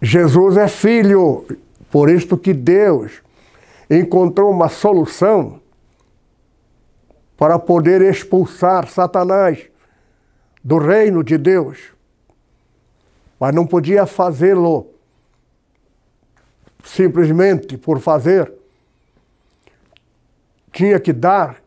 Jesus 0.00 0.56
é 0.56 0.66
filho, 0.66 1.46
por 1.90 2.08
isto 2.08 2.38
que 2.38 2.54
Deus 2.54 3.22
encontrou 3.90 4.50
uma 4.50 4.68
solução 4.68 5.60
para 7.36 7.58
poder 7.58 8.00
expulsar 8.02 8.88
Satanás 8.88 9.68
do 10.62 10.78
reino 10.78 11.24
de 11.24 11.36
Deus. 11.36 11.78
Mas 13.38 13.54
não 13.54 13.66
podia 13.66 14.06
fazê-lo 14.06 14.86
simplesmente 16.84 17.76
por 17.76 17.98
fazer. 17.98 18.52
Tinha 20.72 21.00
que 21.00 21.12
dar 21.12 21.62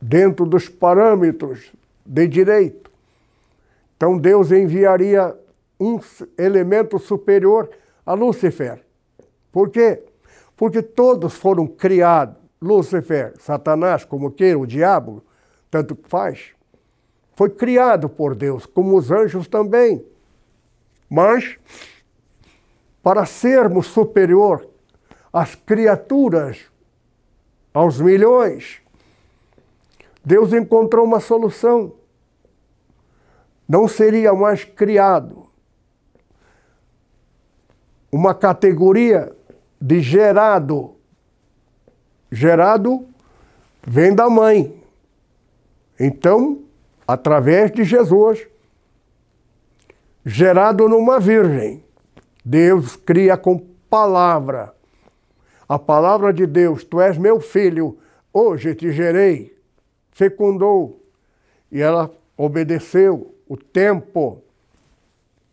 dentro 0.00 0.44
dos 0.44 0.68
parâmetros 0.68 1.72
de 2.04 2.26
direito. 2.26 2.90
Então 3.96 4.18
Deus 4.18 4.50
enviaria 4.50 5.36
um 5.80 5.98
elemento 6.36 6.98
superior 6.98 7.70
a 8.04 8.12
Lúcifer. 8.12 8.84
Por 9.50 9.70
quê? 9.70 10.04
Porque 10.54 10.82
todos 10.82 11.34
foram 11.34 11.66
criados, 11.66 12.36
Lúcifer, 12.60 13.32
Satanás, 13.40 14.04
como 14.04 14.30
queira, 14.30 14.58
o 14.58 14.66
diabo, 14.66 15.24
tanto 15.70 15.98
faz, 16.06 16.50
foi 17.34 17.48
criado 17.48 18.06
por 18.06 18.34
Deus, 18.34 18.66
como 18.66 18.98
os 18.98 19.10
anjos 19.10 19.48
também. 19.48 20.04
Mas, 21.08 21.56
para 23.02 23.24
sermos 23.24 23.86
superior 23.86 24.68
às 25.32 25.54
criaturas, 25.54 26.70
aos 27.72 27.98
milhões, 27.98 28.82
Deus 30.22 30.52
encontrou 30.52 31.06
uma 31.06 31.20
solução. 31.20 31.94
Não 33.66 33.88
seria 33.88 34.34
mais 34.34 34.64
criado 34.64 35.49
uma 38.10 38.34
categoria 38.34 39.32
de 39.80 40.00
gerado. 40.00 40.94
Gerado 42.30 43.06
vem 43.86 44.14
da 44.14 44.28
mãe. 44.28 44.82
Então, 45.98 46.62
através 47.06 47.70
de 47.70 47.84
Jesus, 47.84 48.46
gerado 50.24 50.88
numa 50.88 51.18
virgem. 51.18 51.84
Deus 52.44 52.96
cria 52.96 53.36
com 53.36 53.58
palavra. 53.88 54.74
A 55.68 55.78
palavra 55.78 56.32
de 56.32 56.46
Deus, 56.46 56.84
tu 56.84 57.00
és 57.00 57.16
meu 57.16 57.40
filho, 57.40 57.98
hoje 58.32 58.74
te 58.74 58.90
gerei, 58.92 59.56
fecundou. 60.10 61.04
E 61.70 61.80
ela 61.80 62.10
obedeceu 62.36 63.34
o 63.48 63.56
tempo 63.56 64.42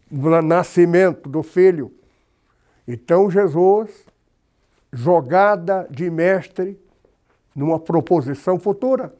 do 0.10 0.42
nascimento 0.42 1.30
do 1.30 1.44
filho. 1.44 1.92
Então 2.88 3.30
Jesus, 3.30 3.90
jogada 4.94 5.88
de 5.90 6.10
mestre 6.10 6.80
numa 7.56 7.80
proposição 7.80 8.60
futura. 8.60 9.14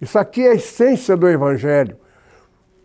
Isso 0.00 0.18
aqui 0.18 0.42
é 0.42 0.52
a 0.52 0.54
essência 0.54 1.16
do 1.16 1.28
Evangelho. 1.28 1.96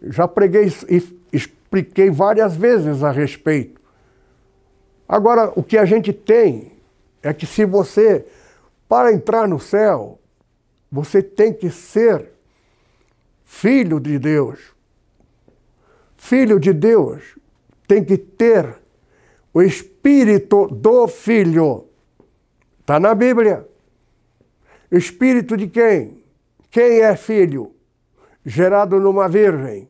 Já 0.04 0.28
preguei 0.28 0.72
e 0.90 1.04
expliquei 1.34 2.10
várias 2.10 2.56
vezes 2.56 3.04
a 3.04 3.12
respeito. 3.12 3.82
Agora, 5.08 5.52
o 5.56 5.64
que 5.64 5.78
a 5.78 5.86
gente 5.86 6.14
tem 6.14 6.72
é 7.22 7.34
que 7.34 7.46
se 7.46 7.66
você, 7.66 8.26
para 8.88 9.12
entrar 9.12 9.48
no 9.48 9.60
céu, 9.60 10.20
você 10.92 11.22
tem 11.22 11.54
que 11.54 11.70
ser 11.70 12.32
filho 13.44 14.00
de 14.00 14.18
Deus. 14.18 14.60
Filho 16.18 16.60
de 16.60 16.72
Deus 16.72 17.38
tem 17.88 18.04
que 18.04 18.18
ter 18.18 18.81
o 19.54 19.62
espírito 19.62 20.68
do 20.68 21.08
filho. 21.08 21.88
Está 22.80 23.00
na 23.00 23.14
Bíblia. 23.14 23.68
Espírito 24.92 25.56
de 25.56 25.68
quem? 25.68 26.24
Quem 26.70 27.02
é 27.02 27.16
filho? 27.16 27.74
Gerado 28.46 29.00
numa 29.00 29.28
virgem? 29.28 29.90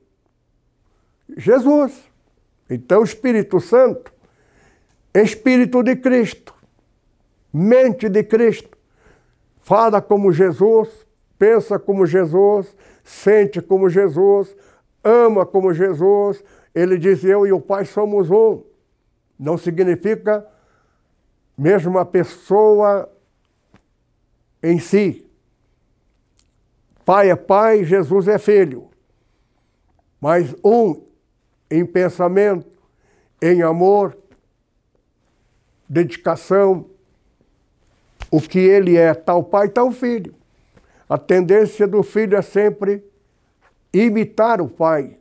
Jesus. 1.38 1.94
Então, 2.70 3.04
Espírito 3.04 3.60
Santo, 3.60 4.12
Espírito 5.14 5.84
de 5.84 5.96
Cristo, 5.96 6.54
mente 7.52 8.08
de 8.08 8.24
Cristo, 8.24 8.78
fala 9.60 10.02
como 10.02 10.32
Jesus, 10.32 10.90
pensa 11.38 11.78
como 11.78 12.06
Jesus, 12.06 12.74
sente 13.04 13.62
como 13.62 13.90
Jesus, 13.90 14.56
ama 15.04 15.46
como 15.46 15.74
Jesus. 15.74 16.44
Ele 16.74 16.98
diz: 16.98 17.24
Eu 17.24 17.46
e 17.46 17.52
o 17.52 17.60
Pai 17.60 17.86
somos 17.86 18.30
um. 18.30 18.64
Não 19.42 19.58
significa 19.58 20.48
mesmo 21.58 22.00
a 22.00 22.06
pessoa 22.06 23.12
em 24.64 24.80
si, 24.80 25.26
Pai 27.04 27.30
é 27.30 27.36
pai, 27.36 27.84
Jesus 27.84 28.28
é 28.28 28.38
filho. 28.38 28.90
Mas 30.20 30.56
um 30.64 31.04
em 31.70 31.86
pensamento, 31.86 32.68
em 33.42 33.62
amor, 33.62 34.18
dedicação, 35.90 36.90
o 38.30 38.40
que 38.40 38.60
ele 38.60 38.96
é, 38.96 39.14
tal 39.14 39.44
pai, 39.44 39.68
tal 39.68 39.92
filho. 39.92 40.34
A 41.10 41.18
tendência 41.18 41.88
do 41.88 42.04
filho 42.04 42.38
é 42.38 42.42
sempre 42.42 43.04
imitar 43.92 44.62
o 44.62 44.70
pai, 44.70 45.18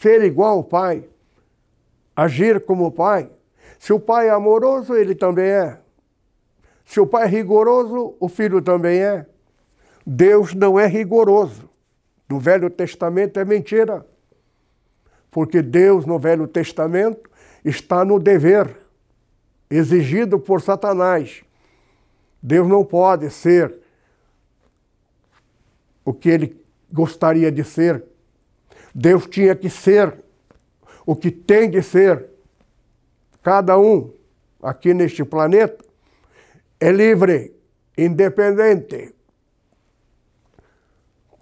ser 0.00 0.24
igual 0.24 0.56
ao 0.56 0.64
pai, 0.64 1.08
agir 2.16 2.64
como 2.64 2.90
pai. 2.90 3.30
Se 3.78 3.92
o 3.92 3.98
pai 3.98 4.28
é 4.28 4.30
amoroso, 4.30 4.94
ele 4.94 5.14
também 5.14 5.50
é. 5.50 5.78
Se 6.84 7.00
o 7.00 7.06
pai 7.06 7.24
é 7.24 7.26
rigoroso, 7.26 8.14
o 8.20 8.28
filho 8.28 8.60
também 8.60 9.00
é. 9.00 9.26
Deus 10.06 10.54
não 10.54 10.78
é 10.78 10.86
rigoroso. 10.86 11.68
No 12.28 12.38
Velho 12.38 12.70
Testamento 12.70 13.38
é 13.40 13.44
mentira. 13.44 14.06
Porque 15.30 15.62
Deus, 15.62 16.06
no 16.06 16.18
Velho 16.18 16.46
Testamento, 16.46 17.30
está 17.64 18.04
no 18.04 18.18
dever 18.18 18.76
exigido 19.70 20.38
por 20.38 20.60
Satanás. 20.60 21.42
Deus 22.42 22.68
não 22.68 22.84
pode 22.84 23.30
ser 23.30 23.74
o 26.04 26.12
que 26.12 26.28
ele 26.28 26.62
gostaria 26.92 27.50
de 27.50 27.64
ser. 27.64 28.04
Deus 28.94 29.26
tinha 29.26 29.54
que 29.54 29.70
ser 29.70 30.21
o 31.04 31.16
que 31.16 31.30
tem 31.30 31.68
de 31.70 31.82
ser. 31.82 32.28
Cada 33.42 33.78
um 33.78 34.12
aqui 34.62 34.94
neste 34.94 35.24
planeta 35.24 35.84
é 36.78 36.90
livre, 36.90 37.54
independente, 37.96 39.14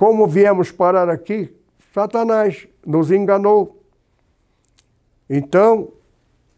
como 0.01 0.27
viemos 0.27 0.73
parar 0.73 1.11
aqui? 1.11 1.55
Satanás 1.93 2.67
nos 2.87 3.11
enganou. 3.11 3.83
Então, 5.29 5.93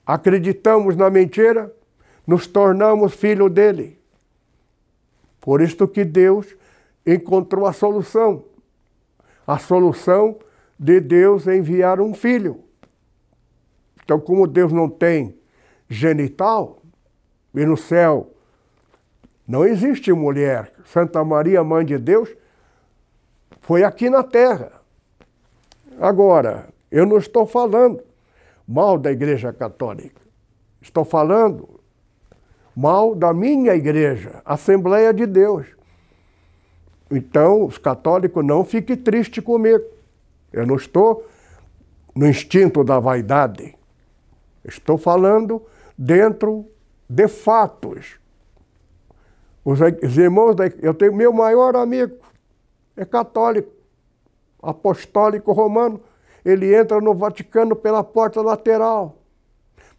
acreditamos 0.06 0.94
na 0.94 1.10
mentira, 1.10 1.74
nos 2.24 2.46
tornamos 2.46 3.14
filho 3.14 3.48
dele. 3.48 3.98
Por 5.40 5.60
isso 5.60 5.88
que 5.88 6.04
Deus 6.04 6.54
encontrou 7.04 7.66
a 7.66 7.72
solução. 7.72 8.44
A 9.44 9.58
solução 9.58 10.38
de 10.78 11.00
Deus 11.00 11.48
enviar 11.48 12.00
um 12.00 12.14
filho. 12.14 12.62
Então, 14.04 14.18
como 14.20 14.46
Deus 14.46 14.72
não 14.72 14.88
tem 14.88 15.36
genital, 15.88 16.82
e 17.54 17.64
no 17.64 17.76
céu 17.76 18.30
não 19.46 19.64
existe 19.64 20.12
mulher, 20.12 20.72
Santa 20.84 21.22
Maria, 21.24 21.62
mãe 21.62 21.84
de 21.84 21.98
Deus, 21.98 22.34
foi 23.60 23.84
aqui 23.84 24.08
na 24.08 24.22
terra. 24.22 24.72
Agora, 26.00 26.68
eu 26.90 27.04
não 27.06 27.18
estou 27.18 27.46
falando 27.46 28.02
mal 28.66 28.98
da 28.98 29.12
Igreja 29.12 29.52
Católica. 29.52 30.20
Estou 30.80 31.04
falando 31.04 31.80
mal 32.74 33.14
da 33.14 33.32
minha 33.32 33.74
igreja, 33.74 34.42
Assembleia 34.44 35.12
de 35.12 35.26
Deus. 35.26 35.66
Então, 37.10 37.66
os 37.66 37.78
católicos 37.78 38.44
não 38.44 38.64
fiquem 38.64 38.96
tristes 38.96 39.44
comigo. 39.44 39.84
Eu 40.52 40.66
não 40.66 40.76
estou 40.76 41.26
no 42.14 42.26
instinto 42.26 42.82
da 42.82 42.98
vaidade. 42.98 43.76
Estou 44.64 44.96
falando 44.96 45.64
dentro 45.96 46.66
de 47.08 47.28
fatos. 47.28 48.18
Os 49.64 50.18
irmãos 50.18 50.54
da, 50.54 50.66
eu 50.80 50.92
tenho 50.92 51.14
meu 51.14 51.32
maior 51.32 51.76
amigo, 51.76 52.16
é 52.96 53.04
católico, 53.04 53.70
apostólico 54.62 55.52
romano. 55.52 56.00
Ele 56.44 56.74
entra 56.74 57.00
no 57.00 57.14
Vaticano 57.14 57.76
pela 57.76 58.02
porta 58.02 58.40
lateral. 58.40 59.18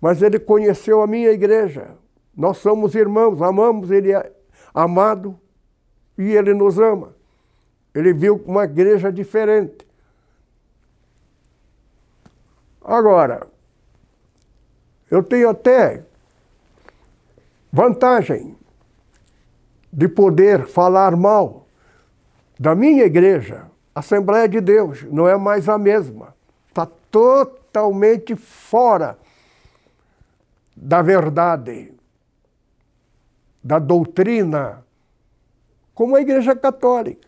Mas 0.01 0.21
ele 0.21 0.37
conheceu 0.37 1.01
a 1.01 1.07
minha 1.07 1.31
igreja. 1.31 1.95
Nós 2.35 2.57
somos 2.57 2.93
irmãos, 2.95 3.41
amamos, 3.41 3.89
ele 3.89 4.11
é 4.11 4.31
amado 4.73 5.39
e 6.17 6.33
ele 6.35 6.53
nos 6.53 6.77
ama. 6.77 7.15
Ele 7.95 8.11
viu 8.11 8.43
uma 8.45 8.65
igreja 8.65 9.11
diferente. 9.11 9.87
Agora, 12.81 13.47
eu 15.13 15.21
tenho 15.21 15.47
até 15.47 16.03
vantagem 17.71 18.57
de 19.91 20.07
poder 20.07 20.65
falar 20.65 21.15
mal 21.15 21.67
da 22.59 22.73
minha 22.73 23.03
igreja, 23.03 23.67
Assembleia 23.93 24.49
de 24.49 24.59
Deus, 24.59 25.03
não 25.03 25.27
é 25.27 25.37
mais 25.37 25.69
a 25.69 25.77
mesma. 25.77 26.33
Está 26.67 26.87
totalmente 27.11 28.35
fora 28.35 29.19
da 30.75 31.03
verdade, 31.03 31.93
da 33.63 33.77
doutrina, 33.77 34.83
como 35.93 36.15
a 36.15 36.21
Igreja 36.21 36.55
Católica. 36.55 37.27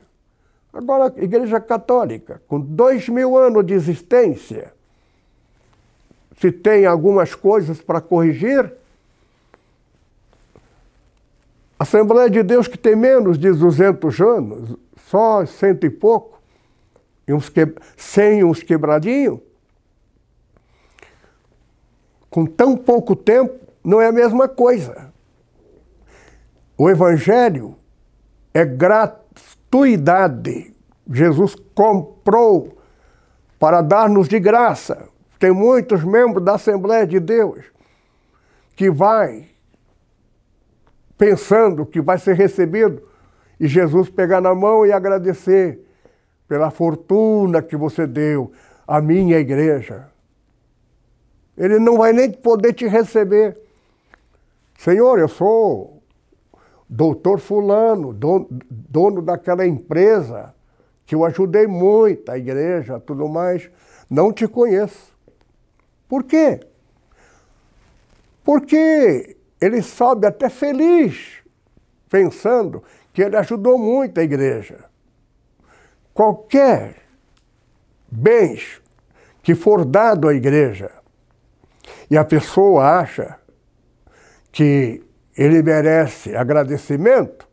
Agora, 0.74 1.14
a 1.16 1.24
Igreja 1.24 1.60
Católica, 1.60 2.42
com 2.48 2.60
dois 2.60 3.08
mil 3.08 3.38
anos 3.38 3.64
de 3.64 3.76
existência, 3.76 4.75
se 6.40 6.52
tem 6.52 6.86
algumas 6.86 7.34
coisas 7.34 7.82
para 7.82 8.02
corrigir, 8.02 8.72
a 11.78 11.84
Assembleia 11.84 12.30
de 12.30 12.42
Deus, 12.42 12.68
que 12.68 12.78
tem 12.78 12.96
menos 12.96 13.38
de 13.38 13.52
200 13.52 14.20
anos, 14.22 14.78
só 15.08 15.46
cento 15.46 15.86
e 15.86 15.90
pouco, 15.90 16.40
e 17.28 17.34
uns 17.34 17.50
que... 17.50 17.74
sem 17.98 18.44
uns 18.44 18.64
quebradinhos, 18.64 19.40
com 22.30 22.46
tão 22.46 22.76
pouco 22.76 23.16
tempo, 23.16 23.60
não 23.84 24.02
é 24.02 24.08
a 24.08 24.12
mesma 24.12 24.48
coisa. 24.48 25.14
O 26.78 26.90
Evangelho 26.90 27.78
é 28.54 28.66
gratuidade. 28.66 30.74
Jesus 31.10 31.56
comprou 31.74 32.78
para 33.58 33.82
dar-nos 33.82 34.28
de 34.28 34.40
graça. 34.40 35.08
Tem 35.40 35.52
muitos 35.52 36.04
membros 36.04 36.44
da 36.44 36.56
Assembleia 36.56 37.06
de 37.06 37.20
Deus 37.20 37.66
que 38.76 38.90
vai 38.90 39.48
pensando 41.18 41.86
que 41.86 42.02
vai 42.02 42.18
ser 42.18 42.36
recebido 42.36 43.02
e 43.60 43.68
Jesus 43.68 44.10
pegar 44.10 44.42
na 44.42 44.54
mão 44.54 44.86
e 44.86 44.92
agradecer 44.92 45.80
pela 46.48 46.70
fortuna 46.70 47.62
que 47.62 47.76
você 47.76 48.06
deu 48.06 48.52
à 48.88 49.02
minha 49.02 49.38
igreja. 49.38 50.10
Ele 51.58 51.80
não 51.80 51.98
vai 51.98 52.12
nem 52.12 52.32
poder 52.32 52.74
te 52.74 52.86
receber. 52.86 53.58
Senhor, 54.78 55.20
eu 55.20 55.30
sou 55.30 56.04
doutor 56.88 57.40
Fulano, 57.40 58.14
dono, 58.14 58.48
dono 58.70 59.22
daquela 59.22 59.66
empresa 59.66 60.54
que 61.06 61.16
eu 61.16 61.24
ajudei 61.24 61.66
muito, 61.66 62.30
a 62.32 62.38
igreja, 62.38 63.00
tudo 63.00 63.28
mais. 63.30 63.70
Não 64.10 64.34
te 64.34 64.48
conheço. 64.48 65.15
Por 66.08 66.24
quê? 66.24 66.60
Porque 68.44 69.38
ele 69.60 69.82
sobe 69.82 70.28
até 70.28 70.50
feliz, 70.50 71.44
pensando 72.10 72.84
que 73.12 73.22
ele 73.22 73.36
ajudou 73.36 73.78
muito 73.78 74.20
a 74.20 74.24
igreja. 74.24 74.86
Qualquer 76.14 76.96
bens 78.10 78.82
que 79.42 79.56
for 79.56 79.84
dado 79.84 80.28
à 80.28 80.34
igreja 80.34 80.92
e 82.10 82.18
a 82.18 82.24
pessoa 82.24 83.00
acha 83.00 83.40
que 84.52 85.04
ele 85.36 85.62
merece 85.62 86.36
agradecimento, 86.36 87.48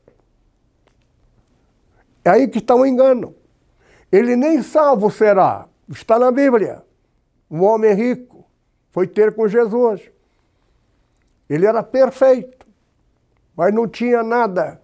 é 2.25 2.31
aí 2.31 2.49
que 2.49 2.59
está 2.59 2.75
o 2.75 2.81
um 2.81 2.87
engano. 2.87 3.35
Ele 4.11 4.37
nem 4.37 4.63
salvo 4.63 5.11
será. 5.11 5.67
Está 5.89 6.19
na 6.19 6.31
Bíblia. 6.31 6.83
Um 7.51 7.65
homem 7.65 7.93
rico 7.95 8.32
foi 8.93 9.07
ter 9.07 9.35
com 9.35 9.49
Jesus. 9.49 10.03
Ele 11.51 11.67
era 11.67 11.83
perfeito, 11.83 12.67
mas 13.57 13.75
não 13.75 13.89
tinha 13.89 14.23
nada 14.23 14.81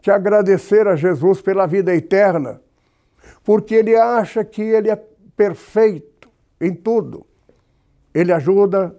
que 0.00 0.10
agradecer 0.10 0.86
a 0.86 0.94
Jesus 0.94 1.42
pela 1.42 1.66
vida 1.66 1.94
eterna, 1.94 2.62
porque 3.42 3.74
ele 3.74 3.96
acha 3.96 4.44
que 4.44 4.62
ele 4.62 4.90
é 4.90 4.96
perfeito 5.36 6.30
em 6.60 6.72
tudo. 6.72 7.26
Ele 8.14 8.32
ajuda 8.32 8.96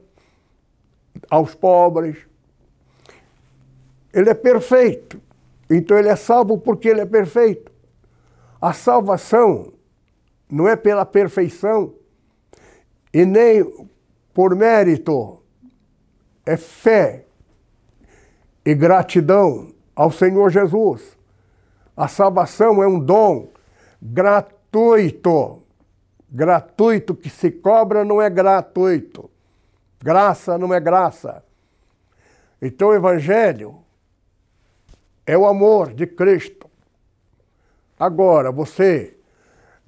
aos 1.30 1.56
pobres. 1.56 2.18
Ele 4.14 4.30
é 4.30 4.34
perfeito. 4.34 5.22
Então 5.70 5.98
ele 5.98 6.10
é 6.10 6.16
salvo 6.16 6.58
porque 6.58 6.90
ele 6.90 7.02
é 7.02 7.06
perfeito. 7.06 7.72
A 8.60 8.74
salvação 8.74 9.72
não 10.52 10.68
é 10.68 10.76
pela 10.76 11.06
perfeição 11.06 11.94
e 13.14 13.26
nem 13.26 13.64
por 14.40 14.56
mérito, 14.56 15.44
é 16.46 16.56
fé 16.56 17.26
e 18.66 18.74
gratidão 18.74 19.74
ao 19.94 20.10
Senhor 20.10 20.50
Jesus. 20.50 21.18
A 21.94 22.08
salvação 22.08 22.82
é 22.82 22.88
um 22.88 22.98
dom 22.98 23.50
gratuito. 24.02 25.62
Gratuito 26.32 27.14
que 27.14 27.30
se 27.30 27.52
cobra 27.52 28.06
não 28.06 28.22
é 28.22 28.30
gratuito. 28.30 29.30
Graça 30.02 30.58
não 30.58 30.74
é 30.74 30.80
graça. 30.80 31.44
Então 32.62 32.88
o 32.88 32.96
Evangelho 32.96 33.76
é 35.26 35.38
o 35.38 35.46
amor 35.46 35.92
de 35.92 36.08
Cristo. 36.08 36.72
Agora, 38.00 38.54
você 38.54 39.19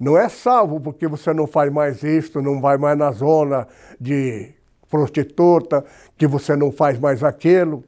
não 0.02 0.18
é 0.18 0.28
salvo 0.28 0.80
porque 0.80 1.06
você 1.06 1.32
não 1.32 1.46
faz 1.46 1.72
mais 1.72 2.02
isto, 2.02 2.42
não 2.42 2.60
vai 2.60 2.76
mais 2.76 2.98
na 2.98 3.12
zona 3.12 3.68
de 4.00 4.52
prostituta, 4.90 5.84
que 6.18 6.26
você 6.26 6.56
não 6.56 6.72
faz 6.72 6.98
mais 6.98 7.22
aquilo. 7.22 7.84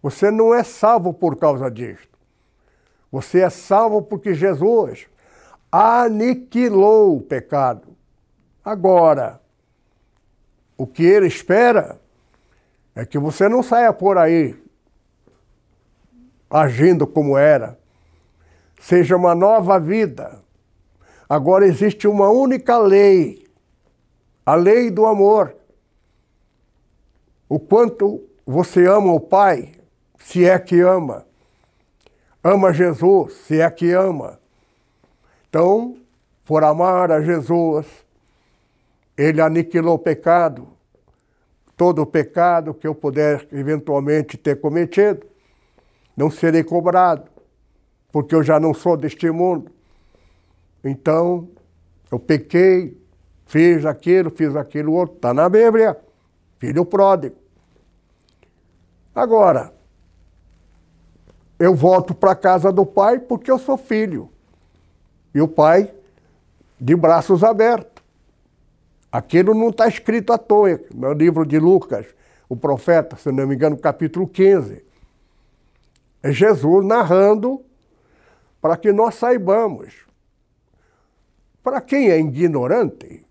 Você 0.00 0.30
não 0.30 0.54
é 0.54 0.62
salvo 0.62 1.12
por 1.12 1.34
causa 1.34 1.68
disto. 1.68 2.16
Você 3.10 3.40
é 3.40 3.50
salvo 3.50 4.00
porque 4.00 4.32
Jesus 4.32 5.08
aniquilou 5.72 7.16
o 7.16 7.20
pecado. 7.20 7.96
Agora, 8.64 9.40
o 10.78 10.86
que 10.86 11.02
ele 11.02 11.26
espera 11.26 12.00
é 12.94 13.04
que 13.04 13.18
você 13.18 13.48
não 13.48 13.60
saia 13.60 13.92
por 13.92 14.16
aí 14.18 14.56
agindo 16.48 17.08
como 17.08 17.36
era. 17.36 17.76
Seja 18.80 19.16
uma 19.16 19.34
nova 19.34 19.80
vida. 19.80 20.39
Agora 21.30 21.64
existe 21.64 22.08
uma 22.08 22.28
única 22.28 22.76
lei, 22.76 23.46
a 24.44 24.56
lei 24.56 24.90
do 24.90 25.06
amor. 25.06 25.54
O 27.48 27.60
quanto 27.60 28.20
você 28.44 28.84
ama 28.88 29.12
o 29.12 29.20
Pai, 29.20 29.70
se 30.18 30.44
é 30.44 30.58
que 30.58 30.80
ama. 30.80 31.24
Ama 32.42 32.72
Jesus, 32.72 33.34
se 33.34 33.60
é 33.60 33.70
que 33.70 33.92
ama. 33.92 34.40
Então, 35.48 35.96
por 36.44 36.64
amar 36.64 37.12
a 37.12 37.22
Jesus, 37.22 37.86
ele 39.16 39.40
aniquilou 39.40 39.94
o 39.94 39.98
pecado, 40.00 40.66
todo 41.76 42.02
o 42.02 42.06
pecado 42.06 42.74
que 42.74 42.88
eu 42.88 42.94
puder 42.94 43.46
eventualmente 43.52 44.36
ter 44.36 44.60
cometido, 44.60 45.24
não 46.16 46.28
serei 46.28 46.64
cobrado, 46.64 47.30
porque 48.10 48.34
eu 48.34 48.42
já 48.42 48.58
não 48.58 48.74
sou 48.74 48.96
deste 48.96 49.30
mundo. 49.30 49.70
Então, 50.84 51.48
eu 52.10 52.18
pequei, 52.18 52.96
fiz 53.46 53.84
aquilo, 53.84 54.30
fiz 54.30 54.56
aquilo 54.56 54.92
outro, 54.92 55.16
está 55.16 55.34
na 55.34 55.48
Bíblia, 55.48 55.98
filho 56.58 56.84
pródigo. 56.84 57.36
Agora, 59.14 59.72
eu 61.58 61.74
volto 61.74 62.14
para 62.14 62.32
a 62.32 62.36
casa 62.36 62.72
do 62.72 62.86
pai 62.86 63.18
porque 63.18 63.50
eu 63.50 63.58
sou 63.58 63.76
filho. 63.76 64.30
E 65.34 65.40
o 65.40 65.46
pai 65.46 65.92
de 66.80 66.96
braços 66.96 67.44
abertos. 67.44 68.02
Aquilo 69.12 69.54
não 69.54 69.68
está 69.68 69.86
escrito 69.86 70.32
à 70.32 70.38
toa 70.38 70.80
no 70.94 71.12
livro 71.12 71.44
de 71.44 71.58
Lucas, 71.58 72.06
o 72.48 72.56
profeta, 72.56 73.16
se 73.16 73.30
não 73.30 73.46
me 73.46 73.54
engano, 73.54 73.76
capítulo 73.76 74.26
15. 74.26 74.82
É 76.22 76.32
Jesus 76.32 76.86
narrando 76.86 77.62
para 78.60 78.76
que 78.76 78.92
nós 78.92 79.16
saibamos. 79.16 80.09
Para 81.62 81.80
quem 81.80 82.10
é 82.10 82.18
ignorante, 82.18 83.26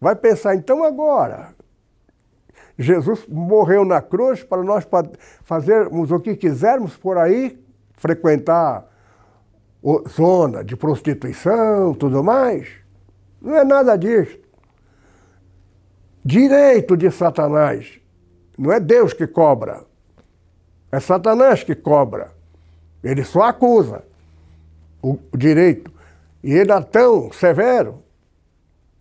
vai 0.00 0.14
pensar, 0.14 0.54
então 0.54 0.84
agora, 0.84 1.54
Jesus 2.78 3.26
morreu 3.26 3.84
na 3.84 4.02
cruz 4.02 4.44
para 4.44 4.62
nós 4.62 4.86
fazermos 5.42 6.10
o 6.10 6.20
que 6.20 6.36
quisermos 6.36 6.96
por 6.96 7.16
aí, 7.16 7.58
frequentar 7.94 8.86
zona 10.08 10.64
de 10.64 10.76
prostituição, 10.76 11.94
tudo 11.94 12.22
mais. 12.22 12.68
Não 13.40 13.56
é 13.56 13.64
nada 13.64 13.96
disso. 13.96 14.38
Direito 16.24 16.96
de 16.96 17.10
Satanás. 17.10 18.00
Não 18.58 18.72
é 18.72 18.80
Deus 18.80 19.12
que 19.12 19.26
cobra. 19.26 19.84
É 20.90 20.98
Satanás 20.98 21.62
que 21.62 21.74
cobra. 21.74 22.32
Ele 23.02 23.22
só 23.22 23.42
acusa 23.42 24.02
o 25.00 25.18
direito. 25.36 25.92
E 26.46 26.52
ele 26.54 26.70
é 26.70 26.80
tão 26.80 27.32
severo 27.32 28.04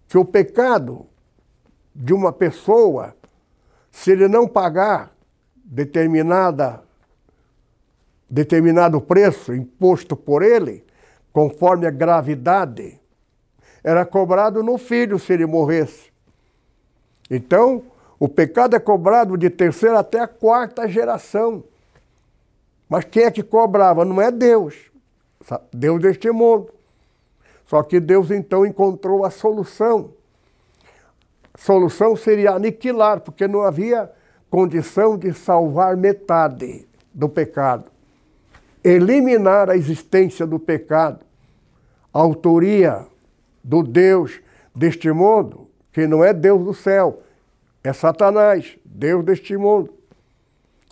que 0.08 0.18
o 0.18 0.26
pecado 0.26 1.06
de 1.94 2.12
uma 2.12 2.34
pessoa, 2.34 3.16
se 3.92 4.10
ele 4.10 4.28
não 4.28 4.48
pagar 4.48 5.16
determinada 5.64 6.84
determinado 8.28 9.00
preço 9.00 9.54
imposto 9.54 10.16
por 10.16 10.42
ele, 10.42 10.84
conforme 11.32 11.86
a 11.86 11.92
gravidade, 11.92 13.00
era 13.84 14.04
cobrado 14.04 14.64
no 14.64 14.80
filho 14.80 15.20
se 15.20 15.32
ele 15.32 15.46
morresse. 15.46 16.12
Então, 17.30 17.84
O 18.20 18.30
pecado 18.30 18.76
é 18.76 18.80
cobrado 18.80 19.38
de 19.38 19.50
terceira 19.50 20.00
até 20.00 20.20
a 20.20 20.28
quarta 20.28 20.88
geração. 20.88 21.64
Mas 22.88 23.04
quem 23.06 23.24
é 23.24 23.32
que 23.32 23.44
cobrava? 23.44 24.06
Não 24.06 24.22
é 24.22 24.32
Deus. 24.32 24.76
Deus 25.72 26.02
deste 26.02 26.32
mundo. 26.32 26.70
Só 27.66 27.82
que 27.82 28.00
Deus 28.00 28.32
então 28.32 28.66
encontrou 28.66 29.26
a 29.26 29.32
solução. 29.32 30.14
A 31.54 31.58
solução 31.58 32.16
seria 32.16 32.52
aniquilar, 32.52 33.22
porque 33.22 33.48
não 33.48 33.62
havia 33.62 34.12
condição 34.50 35.18
de 35.18 35.34
salvar 35.34 35.98
metade 35.98 36.88
do 37.14 37.28
pecado. 37.28 37.92
Eliminar 38.84 39.70
a 39.70 39.76
existência 39.76 40.46
do 40.46 40.60
pecado, 40.60 41.26
a 42.14 42.20
autoria 42.20 43.06
do 43.64 43.82
Deus 43.82 44.40
deste 44.76 45.12
mundo, 45.12 45.68
que 45.92 46.06
não 46.06 46.24
é 46.24 46.34
Deus 46.34 46.64
do 46.64 46.74
céu, 46.74 47.22
é 47.84 47.92
Satanás, 47.94 48.78
Deus 48.86 49.24
deste 49.26 49.58
mundo. 49.58 49.94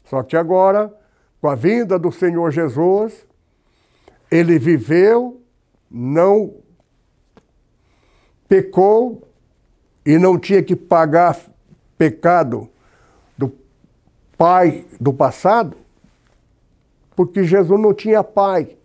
Só 0.06 0.24
que 0.24 0.36
agora, 0.36 0.94
com 1.40 1.48
a 1.48 1.56
vinda 1.56 2.00
do 2.00 2.12
Senhor 2.12 2.52
Jesus, 2.52 3.26
ele 4.32 4.58
viveu, 4.58 5.40
não 5.90 6.62
pecou 8.54 9.28
e 10.06 10.20
não 10.20 10.38
tinha 10.38 10.62
que 10.62 10.76
pagar 10.76 11.36
pecado 11.97 12.70
do 13.36 13.51
pai 14.38 14.86
do 15.01 15.12
passado, 15.12 15.76
porque 17.16 17.43
Jesus 17.43 17.82
não 17.82 17.95
tinha 17.95 18.24
pai. 18.24 18.78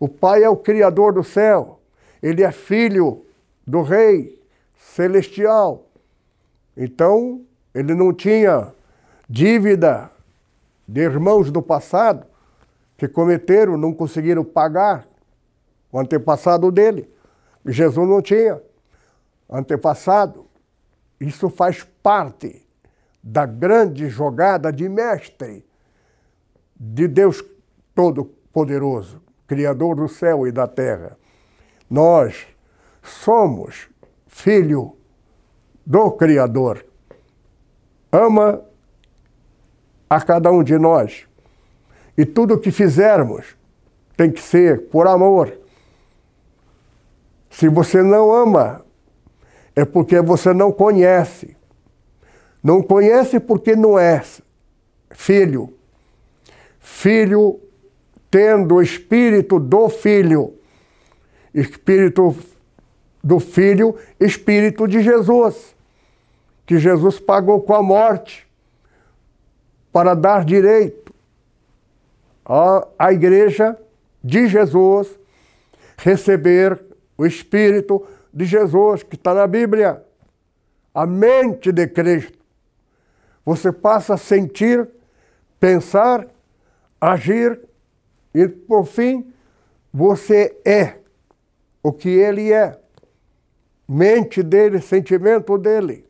O 0.00 0.08
pai 0.08 0.42
é 0.42 0.48
o 0.48 0.56
criador 0.56 1.12
do 1.12 1.22
céu. 1.22 1.78
Ele 2.20 2.42
é 2.42 2.50
filho 2.50 3.24
do 3.64 3.82
rei 3.82 4.42
celestial. 4.76 5.86
Então, 6.76 7.42
ele 7.72 7.94
não 7.94 8.12
tinha 8.12 8.74
dívida 9.28 10.10
de 10.88 11.02
irmãos 11.02 11.52
do 11.52 11.62
passado 11.62 12.26
que 12.96 13.06
cometeram, 13.06 13.76
não 13.76 13.94
conseguiram 13.94 14.42
pagar 14.42 15.06
o 15.92 16.00
antepassado 16.00 16.72
dele. 16.72 17.08
Jesus 17.64 18.08
não 18.08 18.20
tinha 18.20 18.60
antepassado. 19.52 20.46
Isso 21.20 21.48
faz 21.48 21.84
parte 22.02 22.66
da 23.22 23.46
grande 23.46 24.08
jogada 24.08 24.72
de 24.72 24.88
mestre 24.88 25.64
de 26.74 27.06
Deus 27.06 27.44
Todo-Poderoso, 27.94 29.22
Criador 29.46 29.96
do 29.96 30.08
céu 30.08 30.46
e 30.46 30.50
da 30.50 30.66
terra. 30.66 31.16
Nós 31.88 32.46
somos 33.02 33.88
filho 34.26 34.96
do 35.86 36.10
Criador. 36.12 36.84
Ama 38.10 38.62
a 40.08 40.20
cada 40.20 40.50
um 40.50 40.62
de 40.62 40.78
nós. 40.78 41.26
E 42.16 42.24
tudo 42.26 42.54
o 42.54 42.58
que 42.58 42.70
fizermos 42.70 43.56
tem 44.16 44.30
que 44.30 44.40
ser 44.40 44.88
por 44.88 45.06
amor. 45.06 45.58
Se 47.50 47.68
você 47.68 48.02
não 48.02 48.32
ama, 48.32 48.84
é 49.74 49.84
porque 49.84 50.20
você 50.20 50.52
não 50.52 50.70
conhece. 50.70 51.56
Não 52.62 52.82
conhece 52.82 53.40
porque 53.40 53.74
não 53.74 53.98
é 53.98 54.22
filho. 55.10 55.72
Filho 56.78 57.60
tendo 58.30 58.76
o 58.76 58.82
espírito 58.82 59.58
do 59.58 59.88
filho. 59.88 60.54
Espírito 61.54 62.36
do 63.22 63.38
filho, 63.38 63.96
espírito 64.18 64.86
de 64.86 65.02
Jesus. 65.02 65.74
Que 66.66 66.78
Jesus 66.78 67.18
pagou 67.18 67.60
com 67.62 67.74
a 67.74 67.82
morte 67.82 68.46
para 69.92 70.14
dar 70.14 70.44
direito 70.44 71.12
à, 72.44 72.86
à 72.98 73.12
igreja 73.12 73.76
de 74.22 74.46
Jesus 74.46 75.08
receber 75.98 76.80
o 77.16 77.26
espírito 77.26 78.06
de 78.32 78.44
Jesus, 78.44 79.02
que 79.02 79.16
está 79.16 79.34
na 79.34 79.46
Bíblia. 79.46 80.02
A 80.94 81.06
mente 81.06 81.72
de 81.72 81.86
Cristo. 81.86 82.38
Você 83.44 83.72
passa 83.72 84.14
a 84.14 84.18
sentir, 84.18 84.88
pensar, 85.58 86.26
agir 87.00 87.60
e, 88.34 88.48
por 88.48 88.86
fim, 88.86 89.32
você 89.92 90.56
é 90.64 90.98
o 91.82 91.92
que 91.92 92.08
ele 92.08 92.52
é. 92.52 92.78
Mente 93.88 94.42
dele, 94.42 94.80
sentimento 94.80 95.58
dele. 95.58 96.06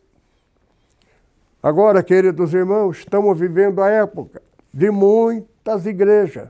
Agora, 1.62 2.02
queridos 2.02 2.52
irmãos, 2.52 2.98
estamos 2.98 3.38
vivendo 3.38 3.82
a 3.82 3.88
época 3.88 4.42
de 4.72 4.90
muitas 4.90 5.86
igrejas. 5.86 6.48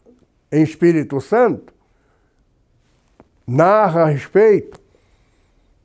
em 0.51 0.63
Espírito 0.63 1.19
Santo, 1.19 1.73
narra 3.45 4.03
a 4.03 4.05
respeito, 4.05 4.79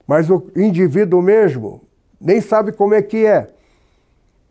mas 0.06 0.30
o 0.30 0.50
indivíduo 0.54 1.20
mesmo 1.20 1.82
nem 2.20 2.40
sabe 2.40 2.72
como 2.72 2.94
é 2.94 3.02
que 3.02 3.26
é. 3.26 3.50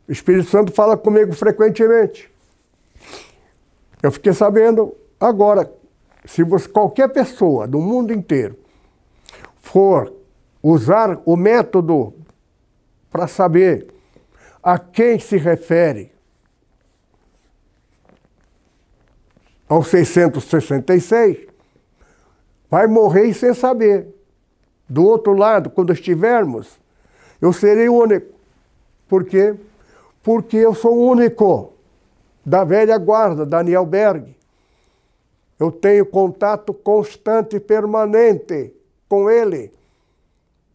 O 0.09 0.11
Espírito 0.11 0.49
Santo 0.49 0.71
fala 0.71 0.97
comigo 0.97 1.33
frequentemente. 1.33 2.31
Eu 4.01 4.11
fiquei 4.11 4.33
sabendo 4.33 4.97
agora, 5.19 5.71
se 6.25 6.43
você, 6.43 6.67
qualquer 6.67 7.09
pessoa 7.09 7.67
do 7.67 7.77
mundo 7.77 8.11
inteiro 8.11 8.57
for 9.57 10.11
usar 10.63 11.21
o 11.25 11.35
método 11.35 12.15
para 13.11 13.27
saber 13.27 13.87
a 14.63 14.79
quem 14.79 15.19
se 15.19 15.37
refere 15.37 16.11
ao 19.67 19.83
666, 19.83 21.47
vai 22.67 22.87
morrer 22.87 23.31
sem 23.35 23.53
saber. 23.53 24.07
Do 24.89 25.05
outro 25.05 25.33
lado, 25.33 25.69
quando 25.69 25.93
estivermos, 25.93 26.79
eu 27.39 27.53
serei 27.53 27.89
único. 27.89 28.33
Por 29.07 29.23
quê? 29.23 29.55
Porque 30.21 30.57
eu 30.57 30.73
sou 30.73 30.97
único 30.97 31.73
da 32.45 32.63
velha 32.63 32.97
guarda, 32.97 33.45
Daniel 33.45 33.85
Berg. 33.85 34.35
Eu 35.59 35.71
tenho 35.71 36.05
contato 36.05 36.73
constante 36.73 37.57
e 37.57 37.59
permanente 37.59 38.73
com 39.07 39.29
ele. 39.29 39.73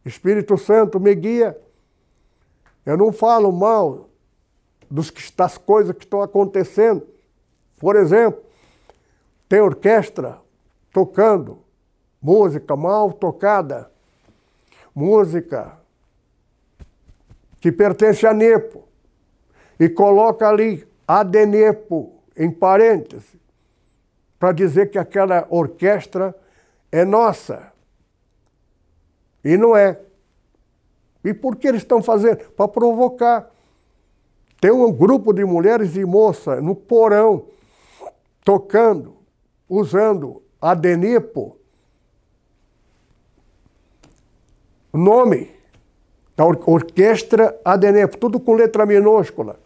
Espírito 0.05 0.59
Santo 0.59 1.01
me 1.01 1.15
guia. 1.15 1.59
Eu 2.85 2.97
não 2.97 3.13
falo 3.13 3.51
mal 3.51 4.11
dos, 4.91 5.13
das 5.37 5.57
coisas 5.57 5.97
que 5.97 6.05
estão 6.05 6.21
acontecendo. 6.21 7.07
Por 7.79 7.97
exemplo, 7.97 8.43
tem 9.49 9.61
orquestra 9.61 10.39
tocando 10.93 11.59
música 12.21 12.77
mal 12.77 13.13
tocada, 13.13 13.91
música 14.95 15.79
que 17.61 17.73
pertence 17.73 18.27
a 18.27 18.33
Nepo, 18.33 18.85
e 19.79 19.89
coloca 19.89 20.49
ali 20.49 20.87
Adenepo 21.07 22.13
em 22.37 22.51
parênteses, 22.51 23.37
para 24.39 24.53
dizer 24.53 24.91
que 24.91 24.99
aquela 24.99 25.47
orquestra 25.51 26.35
é 26.91 27.05
nossa. 27.05 27.73
E 29.45 29.57
não 29.57 29.77
é. 29.77 30.01
E 31.23 31.33
por 31.33 31.57
que 31.57 31.69
eles 31.69 31.83
estão 31.83 32.03
fazendo? 32.03 32.51
Para 32.51 32.69
provocar. 32.69 33.51
Tem 34.61 34.71
um 34.71 34.93
grupo 34.93 35.33
de 35.33 35.45
mulheres 35.45 35.97
e 35.97 36.05
moças 36.05 36.63
no 36.63 36.75
porão, 36.75 37.47
tocando, 38.43 39.17
usando 39.69 40.43
Adenipo, 40.61 41.57
o 44.93 44.97
nome 44.97 45.51
da 46.37 46.47
Orquestra 46.47 47.61
Adenepo, 47.65 48.17
tudo 48.17 48.41
com 48.41 48.55
letra 48.55 48.87
minúscula 48.87 49.64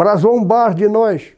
para 0.00 0.16
zombar 0.16 0.72
de 0.72 0.88
nós. 0.88 1.36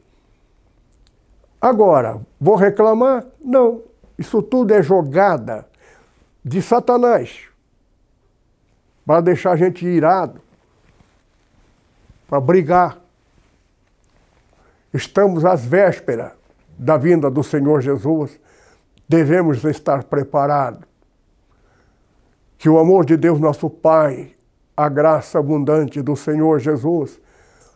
Agora, 1.59 2.21
vou 2.39 2.55
reclamar? 2.55 3.25
Não. 3.43 3.81
Isso 4.17 4.41
tudo 4.41 4.73
é 4.73 4.81
jogada 4.81 5.67
de 6.45 6.61
Satanás 6.61 7.41
para 9.05 9.19
deixar 9.19 9.51
a 9.51 9.55
gente 9.57 9.85
irado, 9.85 10.39
para 12.25 12.39
brigar. 12.39 13.01
Estamos 14.93 15.43
às 15.43 15.65
vésperas 15.65 16.31
da 16.79 16.95
vinda 16.95 17.29
do 17.29 17.43
Senhor 17.43 17.81
Jesus, 17.81 18.39
devemos 19.09 19.61
estar 19.65 20.05
preparados. 20.05 20.87
Que 22.57 22.69
o 22.69 22.79
amor 22.79 23.03
de 23.03 23.17
Deus, 23.17 23.41
nosso 23.41 23.69
Pai, 23.69 24.33
a 24.77 24.87
graça 24.87 25.37
abundante 25.37 26.01
do 26.01 26.15
Senhor 26.15 26.59
Jesus, 26.59 27.19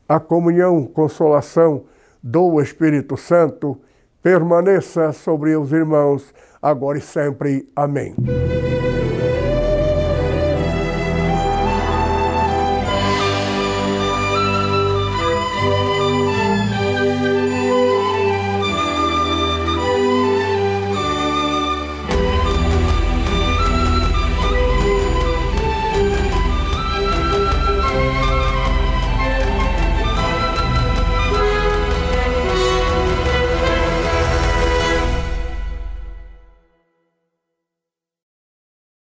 a 0.07 0.19
comunhão, 0.19 0.85
consolação 0.85 1.83
do 2.21 2.61
Espírito 2.61 3.17
Santo 3.17 3.79
permaneça 4.21 5.13
sobre 5.13 5.55
os 5.55 5.71
irmãos, 5.71 6.33
agora 6.61 6.97
e 6.97 7.01
sempre. 7.01 7.67
Amém. 7.75 8.15